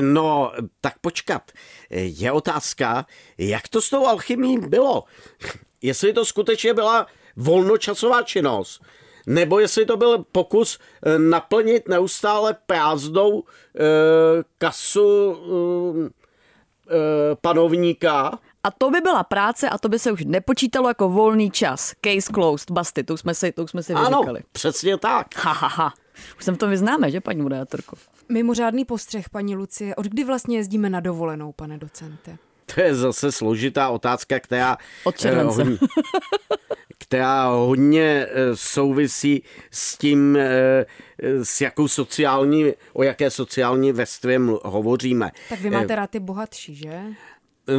No, 0.01 0.51
tak 0.81 0.99
počkat. 0.99 1.51
Je 1.89 2.31
otázka, 2.31 3.05
jak 3.37 3.67
to 3.67 3.81
s 3.81 3.89
tou 3.89 4.05
alchymí 4.05 4.57
bylo? 4.57 5.03
Jestli 5.81 6.13
to 6.13 6.25
skutečně 6.25 6.73
byla 6.73 7.07
volnočasová 7.35 8.23
činnost, 8.23 8.81
nebo 9.27 9.59
jestli 9.59 9.85
to 9.85 9.97
byl 9.97 10.25
pokus 10.31 10.79
eh, 11.05 11.19
naplnit 11.19 11.87
neustále 11.87 12.55
prázdnou 12.65 13.43
eh, 13.43 14.43
kasu 14.57 15.37
panovníka, 17.41 18.39
a 18.67 18.71
to 18.71 18.89
by 18.89 19.01
byla 19.01 19.23
práce 19.23 19.69
a 19.69 19.77
to 19.77 19.89
by 19.89 19.99
se 19.99 20.11
už 20.11 20.25
nepočítalo 20.25 20.87
jako 20.87 21.09
volný 21.09 21.51
čas. 21.51 21.93
Case 22.05 22.33
closed, 22.33 22.71
basty, 22.71 23.03
to 23.03 23.17
jsme 23.17 23.33
si, 23.33 23.51
to 23.51 23.67
jsme 23.67 23.83
si 23.83 23.93
ano, 23.93 24.17
vyříkali. 24.19 24.41
přesně 24.51 24.97
tak. 24.97 25.27
Ha, 25.35 25.51
ha, 25.51 25.67
ha. 25.67 25.93
Už 26.37 26.43
jsem 26.43 26.55
to 26.55 26.67
vyznáme, 26.67 27.11
že, 27.11 27.21
paní 27.21 27.41
moderátorko? 27.41 27.97
Mimořádný 28.29 28.85
postřeh, 28.85 29.29
paní 29.29 29.55
Lucie. 29.55 29.95
Od 29.95 30.05
kdy 30.05 30.23
vlastně 30.23 30.57
jezdíme 30.57 30.89
na 30.89 30.99
dovolenou, 30.99 31.51
pane 31.51 31.77
docente? 31.77 32.37
To 32.75 32.81
je 32.81 32.95
zase 32.95 33.31
složitá 33.31 33.89
otázka, 33.89 34.39
která... 34.39 34.77
Od 35.03 35.17
července. 35.17 35.63
hodně, 35.63 35.77
která 37.07 37.49
hodně 37.49 38.27
eh, 38.29 38.55
souvisí 38.55 39.43
s 39.71 39.97
tím, 39.97 40.37
eh, 40.37 40.85
s 41.43 41.61
jakou 41.61 41.87
sociální, 41.87 42.73
o 42.93 43.03
jaké 43.03 43.29
sociální 43.29 43.91
vrstvě 43.91 44.39
hovoříme. 44.63 45.31
Tak 45.49 45.61
vy 45.61 45.69
máte 45.69 45.95
rád 45.95 46.09
ty 46.09 46.19
bohatší, 46.19 46.75
že? 46.75 47.01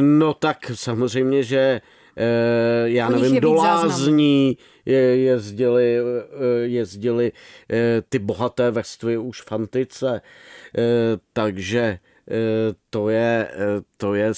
No 0.01 0.33
tak 0.33 0.71
samozřejmě, 0.73 1.43
že 1.43 1.81
já 2.83 3.09
nevím, 3.09 3.39
do 3.39 3.53
Lázní 3.53 4.57
jezdili, 5.13 5.97
jezdili 6.63 7.31
ty 8.09 8.19
bohaté 8.19 8.71
vrstvy 8.71 9.17
už 9.17 9.41
v 9.41 9.51
antice, 9.51 10.21
takže 11.33 11.99
to 12.89 13.09
je, 13.09 13.51
to 13.97 14.13
je 14.13 14.31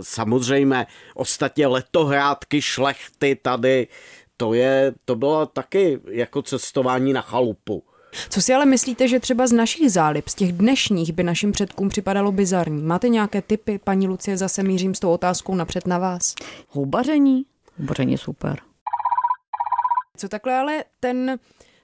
samozřejmé. 0.00 0.86
Ostatně 1.14 1.66
letohrádky 1.66 2.62
šlechty 2.62 3.38
tady 3.42 3.88
to, 4.36 4.54
je, 4.54 4.94
to 5.04 5.16
bylo 5.16 5.46
taky 5.46 6.00
jako 6.10 6.42
cestování 6.42 7.12
na 7.12 7.20
chalupu. 7.20 7.82
Co 8.28 8.40
si 8.40 8.54
ale 8.54 8.66
myslíte, 8.66 9.08
že 9.08 9.20
třeba 9.20 9.46
z 9.46 9.52
našich 9.52 9.92
zálib, 9.92 10.28
z 10.28 10.34
těch 10.34 10.52
dnešních, 10.52 11.12
by 11.12 11.22
našim 11.22 11.52
předkům 11.52 11.88
připadalo 11.88 12.32
bizarní? 12.32 12.82
Máte 12.82 13.08
nějaké 13.08 13.42
typy, 13.42 13.78
paní 13.78 14.08
Lucie, 14.08 14.36
zase 14.36 14.62
mířím 14.62 14.94
s 14.94 15.00
tou 15.00 15.10
otázkou 15.10 15.54
napřed 15.54 15.86
na 15.86 15.98
vás. 15.98 16.34
Houbaření? 16.68 17.46
Houbaření 17.78 18.12
je 18.12 18.18
super. 18.18 18.60
Co 20.16 20.28
takhle 20.28 20.54
ale 20.54 20.84
ten, 21.00 21.38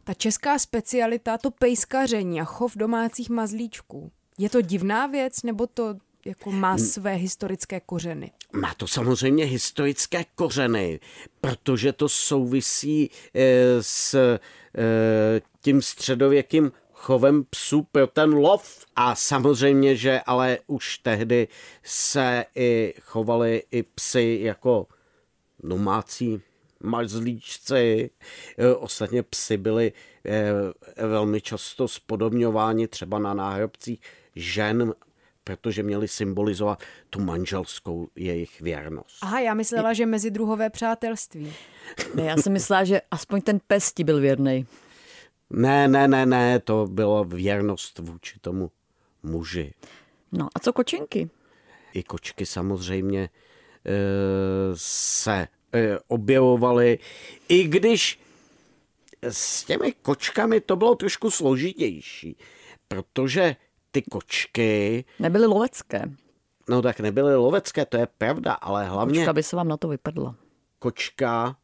ta 0.05 0.15
česká 0.15 0.59
specialita, 0.59 1.39
to 1.39 1.51
pejskaření 1.51 2.41
a 2.41 2.45
chov 2.45 2.77
domácích 2.77 3.31
mazlíčků, 3.31 4.11
je 4.43 4.51
to 4.51 4.61
divná 4.61 5.07
věc, 5.07 5.43
nebo 5.43 5.67
to 5.67 5.95
jako 6.25 6.53
má 6.53 6.79
své 6.79 7.15
historické 7.15 7.81
kořeny? 7.81 8.33
Má 8.53 8.75
to 8.75 8.87
samozřejmě 8.87 9.45
historické 9.45 10.25
kořeny, 10.35 11.01
protože 11.41 11.93
to 11.93 12.09
souvisí 12.09 13.11
e, 13.35 13.83
s 13.83 14.15
e, 14.15 14.41
tím 15.61 15.83
středověkým 15.83 16.73
chovem 16.93 17.45
psů 17.51 17.87
pro 17.93 18.07
ten 18.07 18.35
lov. 18.35 18.87
A 18.97 19.15
samozřejmě, 19.15 19.97
že 19.97 20.21
ale 20.27 20.59
už 20.67 20.99
tehdy 20.99 21.49
se 21.83 22.45
i 22.55 22.95
chovali 23.01 23.63
i 23.71 23.83
psy 23.83 24.39
jako 24.43 24.87
domácí 25.61 26.41
mazlíčci. 26.81 28.11
E, 28.59 28.75
ostatně 28.75 29.23
psy 29.23 29.57
byly 29.57 29.93
velmi 30.97 31.41
často 31.41 31.89
spodobňováni 31.89 32.89
třeba 32.89 33.19
na 33.19 33.35
náhrobcích 33.35 34.01
žen 34.37 34.95
protože 35.45 35.83
měli 35.83 36.09
symbolizovat 36.09 36.83
tu 37.11 37.21
manželskou 37.21 38.09
jejich 38.17 38.61
věrnost. 38.61 39.19
Aha, 39.23 39.41
já 39.41 39.55
myslela, 39.55 39.93
že 39.93 40.07
mezi 40.07 40.31
druhové 40.31 40.71
přátelství. 40.71 41.53
Ne, 42.15 42.23
já 42.23 42.37
jsem 42.37 42.53
myslela, 42.53 42.85
že 42.85 43.01
aspoň 43.11 43.41
ten 43.41 43.61
pes 43.67 43.93
ti 43.93 44.05
byl 44.05 44.21
věrný. 44.21 44.67
Ne, 45.51 45.89
ne, 45.89 46.09
ne, 46.09 46.27
ne, 46.27 46.59
to 46.59 46.87
byla 46.91 47.23
věrnost 47.23 47.99
vůči 47.99 48.39
tomu 48.41 48.71
muži. 49.23 49.75
No 50.33 50.49
a 50.55 50.59
co 50.59 50.73
kočinky? 50.73 51.31
I 51.95 52.03
kočky 52.03 52.47
samozřejmě 52.47 53.23
e, 53.23 53.31
se 54.75 55.49
e, 55.75 55.99
objevovaly, 56.09 56.99
i 57.49 57.65
když 57.65 58.21
s 59.23 59.65
těmi 59.65 59.93
kočkami 59.93 60.61
to 60.61 60.77
bylo 60.77 60.95
trošku 60.95 61.31
složitější, 61.31 62.37
protože 62.89 63.57
ty 63.91 64.03
kočky... 64.03 65.05
Nebyly 65.19 65.47
lovecké. 65.47 66.11
No 66.69 66.83
tak 66.83 67.01
nebyly 67.01 67.35
lovecké, 67.37 67.87
to 67.87 67.97
je 67.97 68.07
pravda, 68.19 68.53
ale 68.53 68.85
hlavně... 68.85 69.21
Kočka 69.21 69.33
by 69.33 69.43
se 69.43 69.57
vám 69.57 69.69
na 69.69 69.77
to 69.77 69.89
vypadla. 69.89 70.35
Kočka 70.79 71.57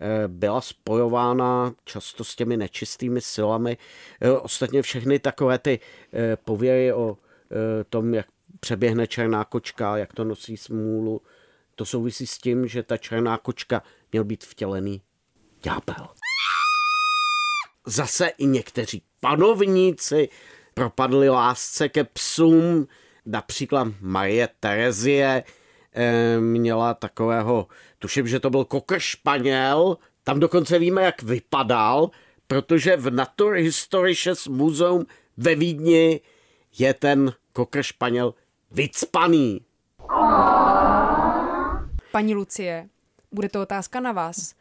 eh, 0.00 0.28
byla 0.28 0.60
spojována 0.60 1.74
často 1.84 2.24
s 2.24 2.36
těmi 2.36 2.56
nečistými 2.56 3.20
silami. 3.20 3.76
Eh, 4.20 4.30
ostatně 4.30 4.82
všechny 4.82 5.18
takové 5.18 5.58
ty 5.58 5.80
eh, 6.12 6.36
pověry 6.36 6.92
o 6.92 7.18
tom, 7.90 8.14
jak 8.14 8.26
přeběhne 8.60 9.06
černá 9.06 9.44
kočka, 9.44 9.96
jak 9.96 10.12
to 10.12 10.24
nosí 10.24 10.56
smůlu, 10.56 11.22
to 11.74 11.84
souvisí 11.84 12.26
s 12.26 12.38
tím, 12.38 12.66
že 12.66 12.82
ta 12.82 12.96
černá 12.96 13.38
kočka 13.38 13.82
měl 14.12 14.24
být 14.24 14.44
vtělený 14.44 15.02
ďábel. 15.62 16.08
Zase 17.86 18.28
i 18.28 18.46
někteří 18.46 19.02
panovníci 19.20 20.28
propadli 20.74 21.28
lásce 21.28 21.88
ke 21.88 22.04
psům. 22.04 22.88
Například 23.26 23.88
Marie 24.00 24.48
Terezie 24.60 25.44
eh, 25.92 26.40
měla 26.40 26.94
takového, 26.94 27.66
tuším, 27.98 28.28
že 28.28 28.40
to 28.40 28.50
byl 28.50 28.64
kokr 28.64 28.98
španěl, 28.98 29.96
tam 30.24 30.40
dokonce 30.40 30.78
víme, 30.78 31.02
jak 31.02 31.22
vypadal, 31.22 32.10
protože 32.46 32.96
v 32.96 33.10
Naturhistorisches 33.10 34.46
Museum 34.46 35.06
ve 35.36 35.54
Vídni 35.54 36.20
je 36.78 36.94
ten 36.94 37.32
kokr 37.52 37.82
španěl 37.82 38.34
vycpaný. 38.70 39.60
Paní 42.12 42.34
Lucie, 42.34 42.88
bude 43.32 43.48
to 43.48 43.62
otázka 43.62 44.00
na 44.00 44.12
vás. 44.12 44.54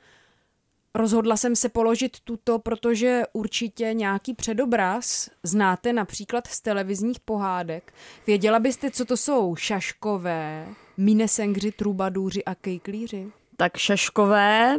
Rozhodla 0.96 1.38
jsem 1.38 1.56
se 1.56 1.70
položit 1.70 2.20
tuto, 2.20 2.60
protože 2.60 3.24
určitě 3.34 3.94
nějaký 3.94 4.34
předobraz 4.34 5.30
znáte 5.44 5.94
například 5.94 6.48
z 6.48 6.62
televizních 6.62 7.20
pohádek. 7.20 7.94
Věděla 8.28 8.60
byste, 8.60 8.92
co 8.92 9.06
to 9.06 9.18
jsou 9.18 9.56
šaškové, 9.56 10.68
minesengři, 10.98 11.72
trubadůři 11.72 12.44
a 12.44 12.56
kejklíři? 12.56 13.28
Tak 13.58 13.78
šaškové 13.78 14.78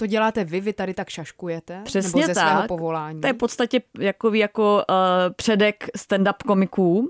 to 0.00 0.06
děláte 0.06 0.44
vy, 0.44 0.60
vy 0.60 0.72
tady 0.72 0.94
tak 0.94 1.08
šaškujete? 1.08 1.80
Přesně 1.84 2.20
nebo 2.20 2.26
ze 2.26 2.34
tak. 2.34 2.48
svého 2.48 2.68
povolání? 2.68 3.20
To 3.20 3.26
je 3.26 3.32
v 3.32 3.36
podstatě 3.36 3.82
jako, 3.98 4.34
jako 4.34 4.82
uh, 4.90 4.96
předek 5.36 5.84
stand-up 5.96 6.34
komiků 6.46 7.08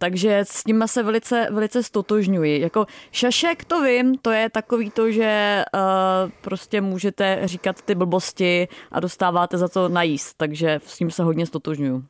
takže 0.00 0.40
s 0.48 0.64
nimi 0.64 0.84
se 0.86 1.02
velice, 1.02 1.48
velice 1.50 1.82
stotožňuji. 1.82 2.60
Jako 2.60 2.86
šašek 3.12 3.64
to 3.64 3.82
vím, 3.82 4.18
to 4.18 4.30
je 4.30 4.50
takový 4.50 4.90
to, 4.90 5.10
že 5.10 5.64
uh, 5.74 6.30
prostě 6.40 6.80
můžete 6.80 7.40
říkat 7.44 7.82
ty 7.82 7.94
blbosti 7.94 8.68
a 8.92 9.00
dostáváte 9.00 9.58
za 9.58 9.68
to 9.68 9.88
najíst, 9.88 10.36
takže 10.36 10.80
s 10.86 11.00
ním 11.00 11.10
se 11.10 11.22
hodně 11.22 11.46
stotožňuju. 11.46 12.04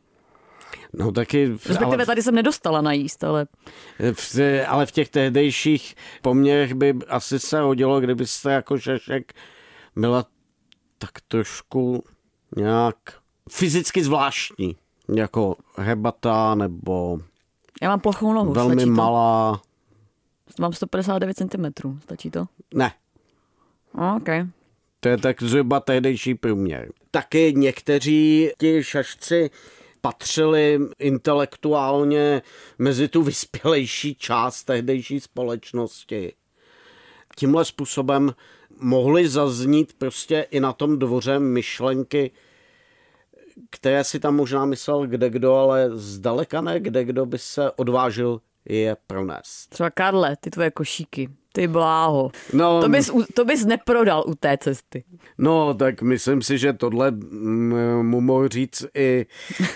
No 0.93 1.13
taky... 1.13 1.49
Respektive 1.49 1.97
ale, 1.97 2.07
tady 2.07 2.23
jsem 2.23 2.35
nedostala 2.35 2.81
najíst, 2.81 3.25
ale... 3.25 3.47
V, 4.13 4.41
ale 4.67 4.87
v 4.87 4.93
těch 4.93 5.09
tehdejších 5.09 5.95
poměrech 6.23 6.75
by 6.75 6.95
asi 7.09 7.39
se 7.39 7.61
hodilo, 7.61 8.01
kdybyste 8.01 8.53
jako 8.53 8.79
šašek 8.79 9.33
byla 9.97 10.25
tak 10.99 11.11
trošku 11.29 12.05
nějak 12.57 12.97
fyzicky 13.51 14.05
zvláštní. 14.05 14.77
Jako 15.15 15.57
hebata 15.77 16.55
nebo 16.55 17.19
já 17.81 17.89
mám 17.89 18.01
plochou 18.01 18.33
nohu. 18.33 18.53
Velmi 18.53 18.75
stačí 18.75 18.91
malá. 18.91 19.61
To? 20.57 20.63
Mám 20.63 20.73
159 20.73 21.37
cm. 21.37 21.99
Stačí 22.03 22.31
to? 22.31 22.47
Ne. 22.75 22.93
OK. 24.17 24.29
To 25.01 25.09
je 25.09 25.19
tak 25.19 25.43
zhruba 25.43 25.81
tehdejší 25.81 26.35
průměr. 26.35 26.93
Taky 27.11 27.53
někteří 27.57 28.51
ti 28.59 28.85
šašci 28.85 29.51
patřili 30.01 30.81
intelektuálně 30.99 32.43
mezi 32.79 33.09
tu 33.09 33.23
vyspělejší 33.23 34.15
část 34.15 34.65
tehdejší 34.65 35.21
společnosti. 35.21 36.33
Tímhle 37.37 37.65
způsobem 37.65 38.35
mohly 38.81 39.29
zaznít 39.29 39.93
prostě 39.99 40.47
i 40.51 40.61
na 40.61 40.73
tom 40.73 40.99
dvoře 40.99 41.39
myšlenky, 41.39 42.31
které 43.71 44.05
si 44.05 44.21
tam 44.21 44.37
možná 44.37 44.65
myslel 44.65 45.07
kde 45.07 45.31
kdo, 45.31 45.55
ale 45.55 45.91
zdaleka 45.95 46.61
ne 46.61 46.81
kde 46.81 47.05
kdo 47.05 47.27
by 47.27 47.39
se 47.39 47.71
odvážil 47.71 48.41
je 48.65 48.97
pronést. 49.07 49.71
Třeba 49.71 49.91
Karle, 49.91 50.37
ty 50.41 50.51
tvoje 50.51 50.71
košíky. 50.71 51.29
Ty 51.53 51.67
bláho. 51.67 52.31
No, 52.53 52.81
to, 52.81 52.89
bys, 52.89 53.11
to 53.35 53.45
bys 53.45 53.65
neprodal 53.65 54.25
u 54.27 54.35
té 54.35 54.59
cesty. 54.59 55.05
No, 55.39 55.75
tak 55.75 56.03
myslím 56.03 56.43
si, 56.43 56.59
že 56.59 56.73
tohle 56.73 57.11
mm, 57.11 58.07
mu 58.07 58.21
mohl 58.21 58.49
říct 58.49 58.87
i 58.95 59.27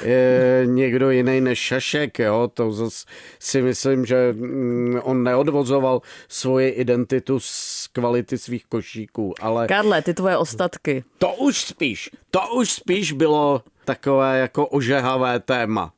e, 0.02 0.62
někdo 0.66 1.10
jiný 1.10 1.40
než 1.40 1.58
Šašek. 1.58 2.18
Jo? 2.18 2.50
To 2.54 2.72
zase 2.72 3.06
si 3.38 3.62
myslím, 3.62 4.06
že 4.06 4.32
mm, 4.32 5.00
on 5.02 5.22
neodvozoval 5.22 6.02
svoji 6.28 6.68
identitu 6.68 7.40
z 7.40 7.83
kvality 7.94 8.38
svých 8.38 8.66
košíků. 8.66 9.34
Ale 9.40 9.66
Karle, 9.66 10.02
ty 10.02 10.14
tvoje 10.14 10.36
ostatky. 10.36 11.04
To 11.18 11.34
už 11.34 11.60
spíš, 11.60 12.10
to 12.30 12.40
už 12.54 12.72
spíš 12.72 13.12
bylo 13.12 13.62
takové 13.84 14.38
jako 14.38 14.66
ožehavé 14.66 15.40
téma. 15.40 15.92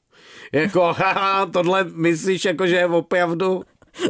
Jako, 0.53 0.81
haha, 0.99 1.47
tohle 1.47 1.85
myslíš 1.85 2.45
jako, 2.45 2.67
že 2.67 2.77
je 2.77 2.87
opravdu 2.87 3.63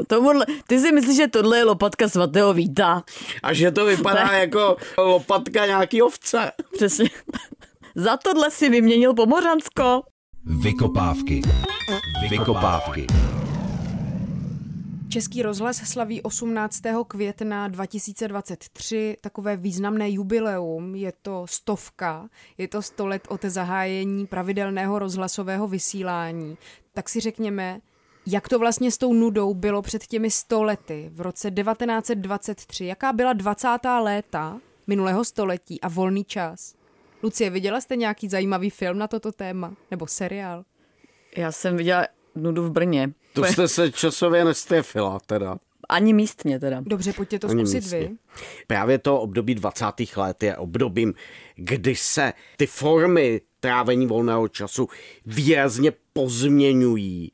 Tomuhle, 0.07 0.47
ty 0.67 0.81
si 0.81 0.93
myslíš, 0.93 1.17
že 1.17 1.29
tohle 1.29 1.59
je 1.59 1.65
lopatka 1.65 2.09
svatého 2.09 2.55
Víta? 2.55 3.03
A 3.43 3.53
že 3.53 3.71
to 3.71 3.85
vypadá 3.85 4.23
tak. 4.23 4.41
jako 4.41 4.77
lopatka 4.99 5.67
nějaký 5.67 6.03
ovce. 6.03 6.53
Přesně. 6.73 7.11
Za 7.95 8.17
tohle 8.17 8.51
si 8.51 8.69
vyměnil 8.69 9.15
Pomořansko. 9.15 10.03
Vykopávky. 10.45 11.43
Vykopávky. 12.31 13.07
Český 15.17 15.43
rozhlas 15.43 15.77
slaví 15.77 16.23
18. 16.23 16.83
května 17.09 17.69
2023 17.69 19.17
takové 19.21 19.57
významné 19.57 20.11
jubileum. 20.11 20.95
Je 20.95 21.13
to 21.23 21.47
stovka, 21.49 22.29
je 22.59 22.69
to 22.69 22.83
sto 22.83 23.07
let 23.07 23.23
od 23.29 23.45
zahájení 23.45 24.27
pravidelného 24.27 24.99
rozhlasového 24.99 25.69
vysílání. 25.69 26.59
Tak 26.95 27.09
si 27.09 27.21
řekněme, 27.21 27.81
jak 28.27 28.49
to 28.49 28.59
vlastně 28.59 28.91
s 28.91 28.99
tou 28.99 29.13
nudou 29.13 29.55
bylo 29.55 29.83
před 29.83 30.07
těmi 30.07 30.31
sto 30.31 30.63
lety, 30.63 31.11
v 31.13 31.21
roce 31.21 31.51
1923? 31.51 32.87
Jaká 32.87 33.13
byla 33.13 33.33
20. 33.33 33.69
léta 34.03 34.61
minulého 34.87 35.25
století 35.25 35.81
a 35.81 35.89
volný 35.89 36.25
čas? 36.25 36.75
Lucie, 37.23 37.51
viděla 37.51 37.81
jste 37.81 37.97
nějaký 37.97 38.29
zajímavý 38.29 38.71
film 38.71 38.99
na 38.99 39.09
toto 39.09 39.33
téma? 39.33 39.75
Nebo 39.91 40.07
seriál? 40.07 40.65
Já 41.37 41.53
jsem 41.53 41.77
viděla 41.77 42.07
nudu 42.37 42.63
v 42.63 42.71
Brně. 42.71 43.11
To 43.33 43.45
jste 43.45 43.69
se 43.69 43.93
časově 43.93 44.45
nestrefila 44.45 45.21
teda. 45.27 45.57
Ani 45.89 46.13
místně 46.13 46.61
teda. 46.61 46.81
Dobře, 46.87 47.13
pojďte 47.13 47.39
to 47.39 47.49
Ani 47.49 47.61
zkusit 47.61 47.77
místně. 47.81 47.99
vy. 47.99 48.11
Právě 48.67 48.99
to 48.99 49.21
období 49.21 49.55
20. 49.55 49.85
let 50.17 50.43
je 50.43 50.57
obdobím, 50.57 51.15
kdy 51.57 51.97
se 51.97 52.33
ty 52.57 52.67
formy 52.67 53.41
trávení 53.61 54.07
volného 54.07 54.49
času 54.49 54.89
výrazně 55.27 55.93
pozměňují. 56.13 57.33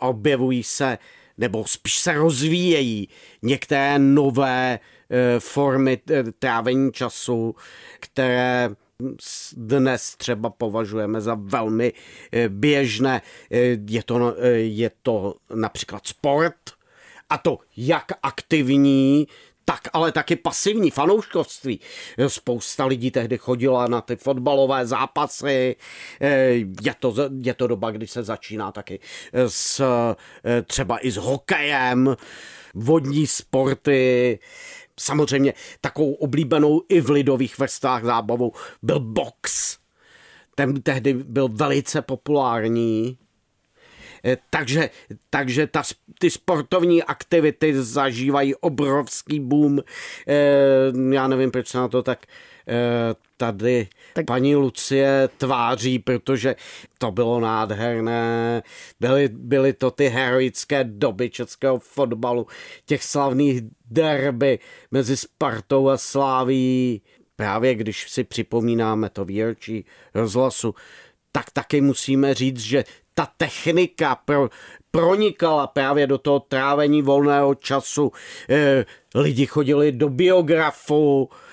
Objevují 0.00 0.62
se, 0.62 0.98
nebo 1.38 1.64
spíš 1.66 1.98
se 1.98 2.12
rozvíjejí 2.12 3.08
některé 3.42 3.98
nové 3.98 4.78
eh, 5.10 5.40
formy 5.40 5.98
eh, 6.10 6.22
trávení 6.38 6.92
času, 6.92 7.54
které 8.00 8.70
dnes 9.56 10.16
třeba 10.16 10.50
považujeme 10.50 11.20
za 11.20 11.36
velmi 11.40 11.92
eh, 12.32 12.48
běžné. 12.48 13.22
Eh, 13.50 13.58
Je 13.86 14.02
to, 14.02 14.36
eh, 14.38 14.48
je 14.50 14.90
to 15.02 15.34
například 15.54 16.06
sport, 16.06 16.54
a 17.30 17.38
to 17.38 17.58
jak 17.76 18.12
aktivní, 18.22 19.26
tak 19.64 19.80
ale 19.92 20.12
taky 20.12 20.36
pasivní 20.36 20.90
fanouškovství. 20.90 21.80
Spousta 22.26 22.86
lidí 22.86 23.10
tehdy 23.10 23.38
chodila 23.38 23.86
na 23.86 24.00
ty 24.00 24.16
fotbalové 24.16 24.86
zápasy. 24.86 25.76
Je 26.82 26.94
to, 27.00 27.14
je 27.42 27.54
to 27.54 27.66
doba, 27.66 27.90
kdy 27.90 28.06
se 28.06 28.22
začíná 28.22 28.72
taky 28.72 29.00
s, 29.46 29.82
třeba 30.66 31.06
i 31.06 31.10
s 31.10 31.16
hokejem, 31.16 32.16
vodní 32.74 33.26
sporty. 33.26 34.38
Samozřejmě 35.00 35.54
takovou 35.80 36.12
oblíbenou 36.12 36.82
i 36.88 37.00
v 37.00 37.10
lidových 37.10 37.58
vrstvách 37.58 38.04
zábavou 38.04 38.52
byl 38.82 39.00
box. 39.00 39.78
Ten 40.54 40.82
tehdy 40.82 41.14
byl 41.14 41.48
velice 41.48 42.02
populární. 42.02 43.18
Eh, 44.24 44.36
Takže, 44.50 44.90
takže 45.30 45.66
ta, 45.66 45.82
ty 46.18 46.30
sportovní 46.30 47.02
aktivity 47.02 47.82
zažívají 47.82 48.54
obrovský 48.54 49.40
boom. 49.40 49.80
Eh, 50.28 51.14
Já 51.14 51.28
nevím, 51.28 51.50
proč 51.50 51.68
se 51.68 51.78
na 51.78 51.88
to 51.88 52.02
tak 52.02 52.26
tady 53.36 53.88
Tak- 54.14 54.26
paní 54.26 54.56
Lucie 54.56 55.28
tváří, 55.36 55.98
protože 55.98 56.56
to 56.98 57.10
bylo 57.10 57.40
nádherné. 57.40 58.62
Byly, 59.00 59.28
byly 59.32 59.72
to 59.72 59.90
ty 59.90 60.08
heroické 60.08 60.84
doby 60.84 61.30
českého 61.30 61.78
fotbalu, 61.78 62.46
těch 62.86 63.04
slavných 63.04 63.62
derby 63.90 64.58
mezi 64.90 65.16
Spartou 65.16 65.88
a 65.88 65.96
Sláví. 65.98 67.02
Právě 67.36 67.74
když 67.74 68.10
si 68.10 68.24
připomínáme 68.24 69.10
to 69.10 69.24
výročí 69.24 69.84
rozhlasu, 70.14 70.74
tak 71.32 71.50
taky 71.50 71.80
musíme 71.80 72.34
říct, 72.34 72.60
že 72.60 72.84
ta 73.14 73.28
technika 73.36 74.14
pro, 74.24 74.50
pronikala 74.90 75.66
právě 75.66 76.06
do 76.06 76.18
toho 76.18 76.40
trávení 76.40 77.02
volného 77.02 77.54
času. 77.54 78.12
Eh, 78.48 78.84
lidi 79.14 79.46
chodili 79.46 79.92
do 79.92 80.08
biografu, 80.08 81.28
eh, 81.32 81.45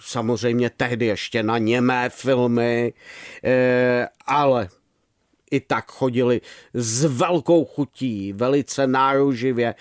samozřejmě 0.00 0.70
tehdy 0.70 1.06
ještě 1.06 1.42
na 1.42 1.58
němé 1.58 2.10
filmy, 2.10 2.92
eh, 3.44 4.08
ale 4.26 4.68
i 5.50 5.60
tak 5.60 5.90
chodili 5.90 6.40
s 6.74 7.04
velkou 7.04 7.64
chutí, 7.64 8.32
velice 8.32 8.86
náruživě. 8.86 9.74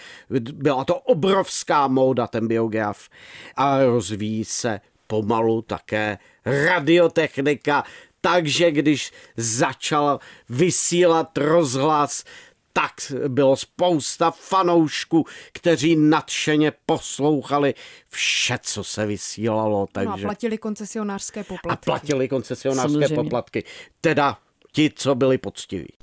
Byla 0.53 0.85
to 0.85 0.95
obrovská 0.95 1.87
móda, 1.87 2.27
ten 2.27 2.47
biograf. 2.47 3.09
A 3.55 3.83
rozvíjí 3.83 4.45
se 4.45 4.79
pomalu 5.07 5.61
také 5.61 6.17
radiotechnika, 6.45 7.83
takže 8.21 8.71
když 8.71 9.11
začal 9.37 10.19
vysílat 10.49 11.37
rozhlas, 11.37 12.23
tak 12.73 12.93
bylo 13.27 13.55
spousta 13.55 14.31
fanoušků, 14.31 15.25
kteří 15.53 15.95
nadšeně 15.95 16.73
poslouchali 16.85 17.73
vše, 18.09 18.59
co 18.61 18.83
se 18.83 19.05
vysílalo. 19.05 19.87
Takže... 19.91 20.07
No 20.07 20.13
a 20.13 20.17
platili 20.17 20.57
koncesionářské 20.57 21.39
a 21.39 21.43
poplatky. 21.43 21.85
platili 21.85 22.27
koncesionářské 22.27 22.91
Samozřejmě. 22.91 23.15
poplatky. 23.15 23.63
Teda 24.01 24.37
ti, 24.71 24.91
co 24.95 25.15
byli 25.15 25.37
poctiví. 25.37 25.93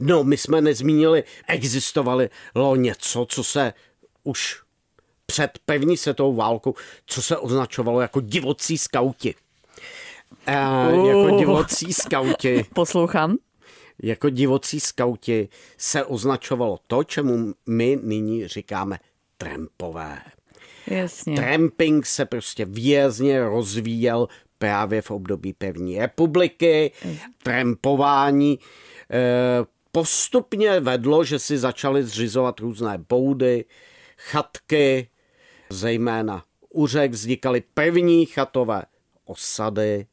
No, 0.00 0.24
my 0.24 0.36
jsme 0.36 0.60
nezmínili, 0.60 1.24
existovalo 1.46 2.76
něco, 2.76 3.26
co 3.30 3.44
se 3.44 3.72
už 4.24 4.62
před 5.26 5.58
první 5.66 5.96
světovou 5.96 6.34
válkou, 6.34 6.74
co 7.06 7.22
se 7.22 7.36
označovalo 7.36 8.00
jako 8.00 8.20
divocí 8.20 8.78
skauti. 8.78 9.34
Jako 10.46 11.32
Uh. 11.32 11.38
divocí 11.38 11.92
skauti, 11.92 12.64
Poslouchám. 12.74 13.36
jako 14.02 14.30
divocí 14.30 14.80
skauti 14.80 15.48
se 15.78 16.04
označovalo 16.04 16.78
to, 16.86 17.04
čemu 17.04 17.54
my 17.66 17.98
nyní 18.02 18.48
říkáme 18.48 18.98
trampové. 19.36 20.22
Jasně. 20.86 21.36
Tramping 21.36 22.06
se 22.06 22.24
prostě 22.24 22.64
výrazně 22.64 23.44
rozvíjel 23.44 24.28
právě 24.58 25.02
v 25.02 25.10
období 25.10 25.52
první 25.52 25.98
republiky. 25.98 26.92
Trampování 27.42 28.58
eh, 29.10 29.64
postupně 29.92 30.80
vedlo, 30.80 31.24
že 31.24 31.38
si 31.38 31.58
začali 31.58 32.04
zřizovat 32.04 32.60
různé 32.60 32.98
boudy, 33.08 33.64
chatky, 34.18 35.08
zejména 35.70 36.44
u 36.74 36.86
řek 36.86 37.12
vznikaly 37.12 37.62
první 37.74 38.26
chatové 38.26 38.82
osady 39.24 40.06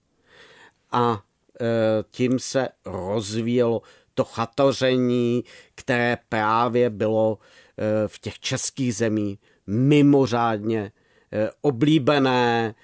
a 0.96 1.24
e, 1.62 2.04
tím 2.10 2.40
se 2.40 2.68
rozvíjelo 2.86 3.82
to 4.14 4.24
chatoření, 4.24 5.44
které 5.76 6.18
právě 6.30 6.90
bylo 6.90 7.38
e, 7.38 8.08
v 8.08 8.20
těch 8.20 8.40
českých 8.40 8.96
zemích 8.96 9.40
mimořádně 9.68 10.80
e, 10.82 11.50
oblíbené. 11.62 12.76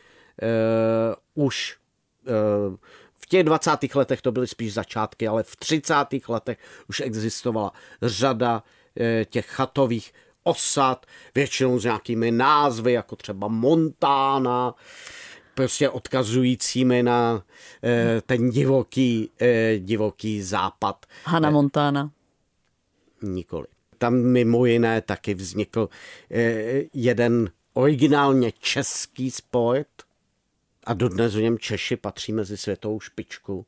Už 1.34 1.78
v 3.13 3.26
těch 3.28 3.43
20. 3.43 3.95
letech 3.95 4.21
to 4.21 4.32
byly 4.32 4.47
spíš 4.47 4.74
začátky, 4.74 5.28
ale 5.28 5.43
v 5.43 5.56
30. 5.56 5.95
letech 6.28 6.58
už 6.89 7.00
existovala 7.00 7.71
řada 8.02 8.63
těch 9.26 9.45
chatových 9.45 10.13
osad, 10.43 11.06
většinou 11.36 11.80
s 11.80 11.84
nějakými 11.84 12.32
názvy, 12.32 12.93
jako 12.93 13.15
třeba 13.15 13.47
Montana, 13.47 14.76
prostě 15.62 15.89
odkazujícími 15.89 17.04
na 17.04 17.43
eh, 17.84 18.21
ten 18.26 18.50
divoký, 18.50 19.30
eh, 19.41 19.80
divoký 19.80 20.41
západ. 20.41 21.06
Hannah 21.26 21.54
Montana. 21.54 22.12
Nikoli. 23.21 23.67
Tam 23.97 24.15
mimo 24.15 24.65
jiné 24.65 25.02
taky 25.02 25.34
vznikl 25.34 25.89
eh, 26.32 26.84
jeden 26.93 27.50
originálně 27.74 28.52
český 28.52 29.32
sport 29.32 29.88
a 30.86 30.93
dodnes 30.93 31.36
v 31.36 31.41
něm 31.41 31.60
Češi 31.60 31.95
patří 31.95 32.32
mezi 32.32 32.58
světovou 32.58 33.00
špičku. 33.00 33.65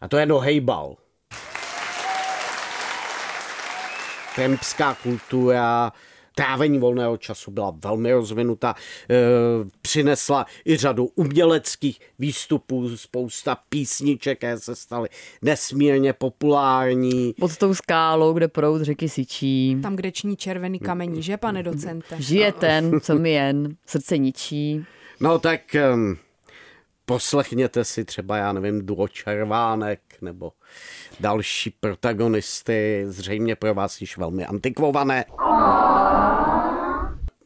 A 0.00 0.08
to 0.08 0.16
je 0.16 0.26
nohejbal. 0.26 0.96
Trampská 4.34 4.94
kultura, 4.94 5.92
trávení 6.34 6.78
volného 6.78 7.16
času 7.16 7.50
byla 7.50 7.76
velmi 7.84 8.12
rozvinuta, 8.12 8.74
e, 9.10 9.14
přinesla 9.82 10.46
i 10.66 10.76
řadu 10.76 11.10
uměleckých 11.14 12.00
výstupů, 12.18 12.96
spousta 12.96 13.58
písniček, 13.68 14.38
které 14.38 14.60
se 14.60 14.76
staly 14.76 15.08
nesmírně 15.42 16.12
populární. 16.12 17.34
Pod 17.40 17.56
tou 17.56 17.74
skálou, 17.74 18.32
kde 18.32 18.48
proud 18.48 18.82
řeky 18.82 19.08
syčí. 19.08 19.76
Tam, 19.82 19.96
kde 19.96 20.12
ční 20.12 20.36
červený 20.36 20.78
kamení, 20.78 21.22
že, 21.22 21.36
pane 21.36 21.62
docente? 21.62 22.16
Žije 22.18 22.52
ten, 22.52 23.00
co 23.00 23.18
mi 23.18 23.32
jen, 23.32 23.76
srdce 23.86 24.18
ničí. 24.18 24.84
No 25.20 25.38
tak 25.38 25.60
um, 25.94 26.16
poslechněte 27.06 27.84
si 27.84 28.04
třeba, 28.04 28.36
já 28.36 28.52
nevím, 28.52 28.86
duo 28.86 29.08
Červánek 29.08 30.00
nebo 30.20 30.52
další 31.20 31.70
protagonisty, 31.80 33.04
zřejmě 33.08 33.56
pro 33.56 33.74
vás 33.74 34.00
již 34.00 34.16
velmi 34.16 34.46
antikvované. 34.46 35.24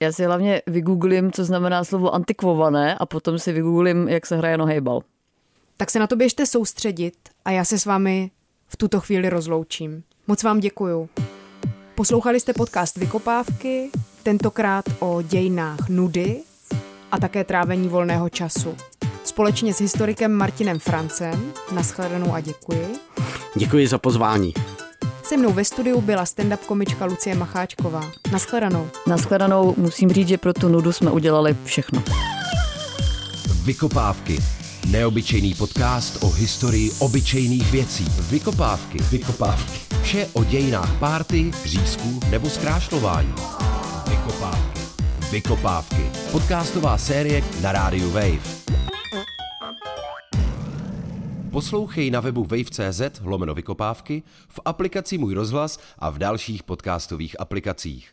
Já 0.01 0.13
si 0.13 0.25
hlavně 0.25 0.63
vygooglím, 0.67 1.33
co 1.33 1.45
znamená 1.45 1.85
slovo 1.85 2.15
antikvované 2.15 2.95
a 2.95 3.07
potom 3.07 3.39
si 3.39 3.53
vygooglím, 3.53 4.09
jak 4.09 4.27
se 4.27 4.37
hraje 4.37 4.59
nohejbal. 4.59 5.01
Tak 5.77 5.91
se 5.91 5.99
na 5.99 6.07
to 6.07 6.17
běžte 6.17 6.47
soustředit 6.47 7.15
a 7.45 7.51
já 7.51 7.65
se 7.65 7.79
s 7.79 7.87
vámi 7.87 8.31
v 8.69 8.77
tuto 8.77 9.01
chvíli 9.01 9.29
rozloučím. 9.29 10.03
Moc 10.27 10.43
vám 10.43 10.61
děkuju. 10.61 11.09
Poslouchali 11.95 12.41
jste 12.41 12.53
podcast 12.53 12.97
Vykopávky, 12.97 13.91
tentokrát 14.23 14.85
o 14.99 15.23
dějinách 15.23 15.89
nudy 15.89 16.43
a 17.13 17.19
také 17.21 17.45
trávení 17.45 17.89
volného 17.89 18.29
času. 18.29 18.77
Společně 19.25 19.75
s 19.75 19.81
historikem 19.81 20.33
Martinem 20.33 20.79
Francem. 20.79 21.53
Naschledanou 21.75 22.33
a 22.33 22.41
děkuji. 22.41 22.97
Děkuji 23.57 23.87
za 23.87 23.99
pozvání. 23.99 24.53
Se 25.29 25.37
mnou 25.37 25.53
ve 25.53 25.65
studiu 25.65 26.01
byla 26.01 26.25
stand-up 26.25 26.57
komička 26.67 27.05
Lucie 27.05 27.35
Macháčková. 27.35 28.11
Naschledanou. 28.33 28.89
Naschledanou 29.07 29.75
musím 29.77 30.11
říct, 30.11 30.29
že 30.29 30.39
pro 30.39 30.53
tu 30.53 30.69
nudu 30.69 30.93
jsme 30.93 31.11
udělali 31.11 31.57
všechno. 31.65 32.03
Vykopávky. 33.65 34.39
Neobyčejný 34.91 35.55
podcast 35.55 36.25
o 36.25 36.31
historii 36.31 36.91
obyčejných 36.99 37.73
věcí. 37.73 38.07
Vykopávky. 38.31 38.99
Vykopávky. 38.99 39.79
Vše 40.03 40.29
o 40.33 40.45
dějinách 40.45 40.99
párty, 40.99 41.51
řízků 41.65 42.21
nebo 42.31 42.51
zkrášlování. 42.51 43.35
Vykopávky. 44.09 44.81
Vykopávky. 45.31 46.11
Podcastová 46.33 46.99
série 46.99 47.43
na 47.63 47.73
rádiu 47.73 48.11
Wave. 48.11 48.66
Poslouchej 51.57 52.11
na 52.11 52.21
webu 52.21 52.45
wave.cz 52.45 53.01
lomeno 53.25 53.55
vykopávky, 53.55 54.23
v 54.49 54.61
aplikaci 54.65 55.19
Můj 55.19 55.35
rozhlas 55.35 55.81
a 55.99 56.11
v 56.11 56.19
dalších 56.19 56.63
podcastových 56.63 57.41
aplikacích. 57.41 58.13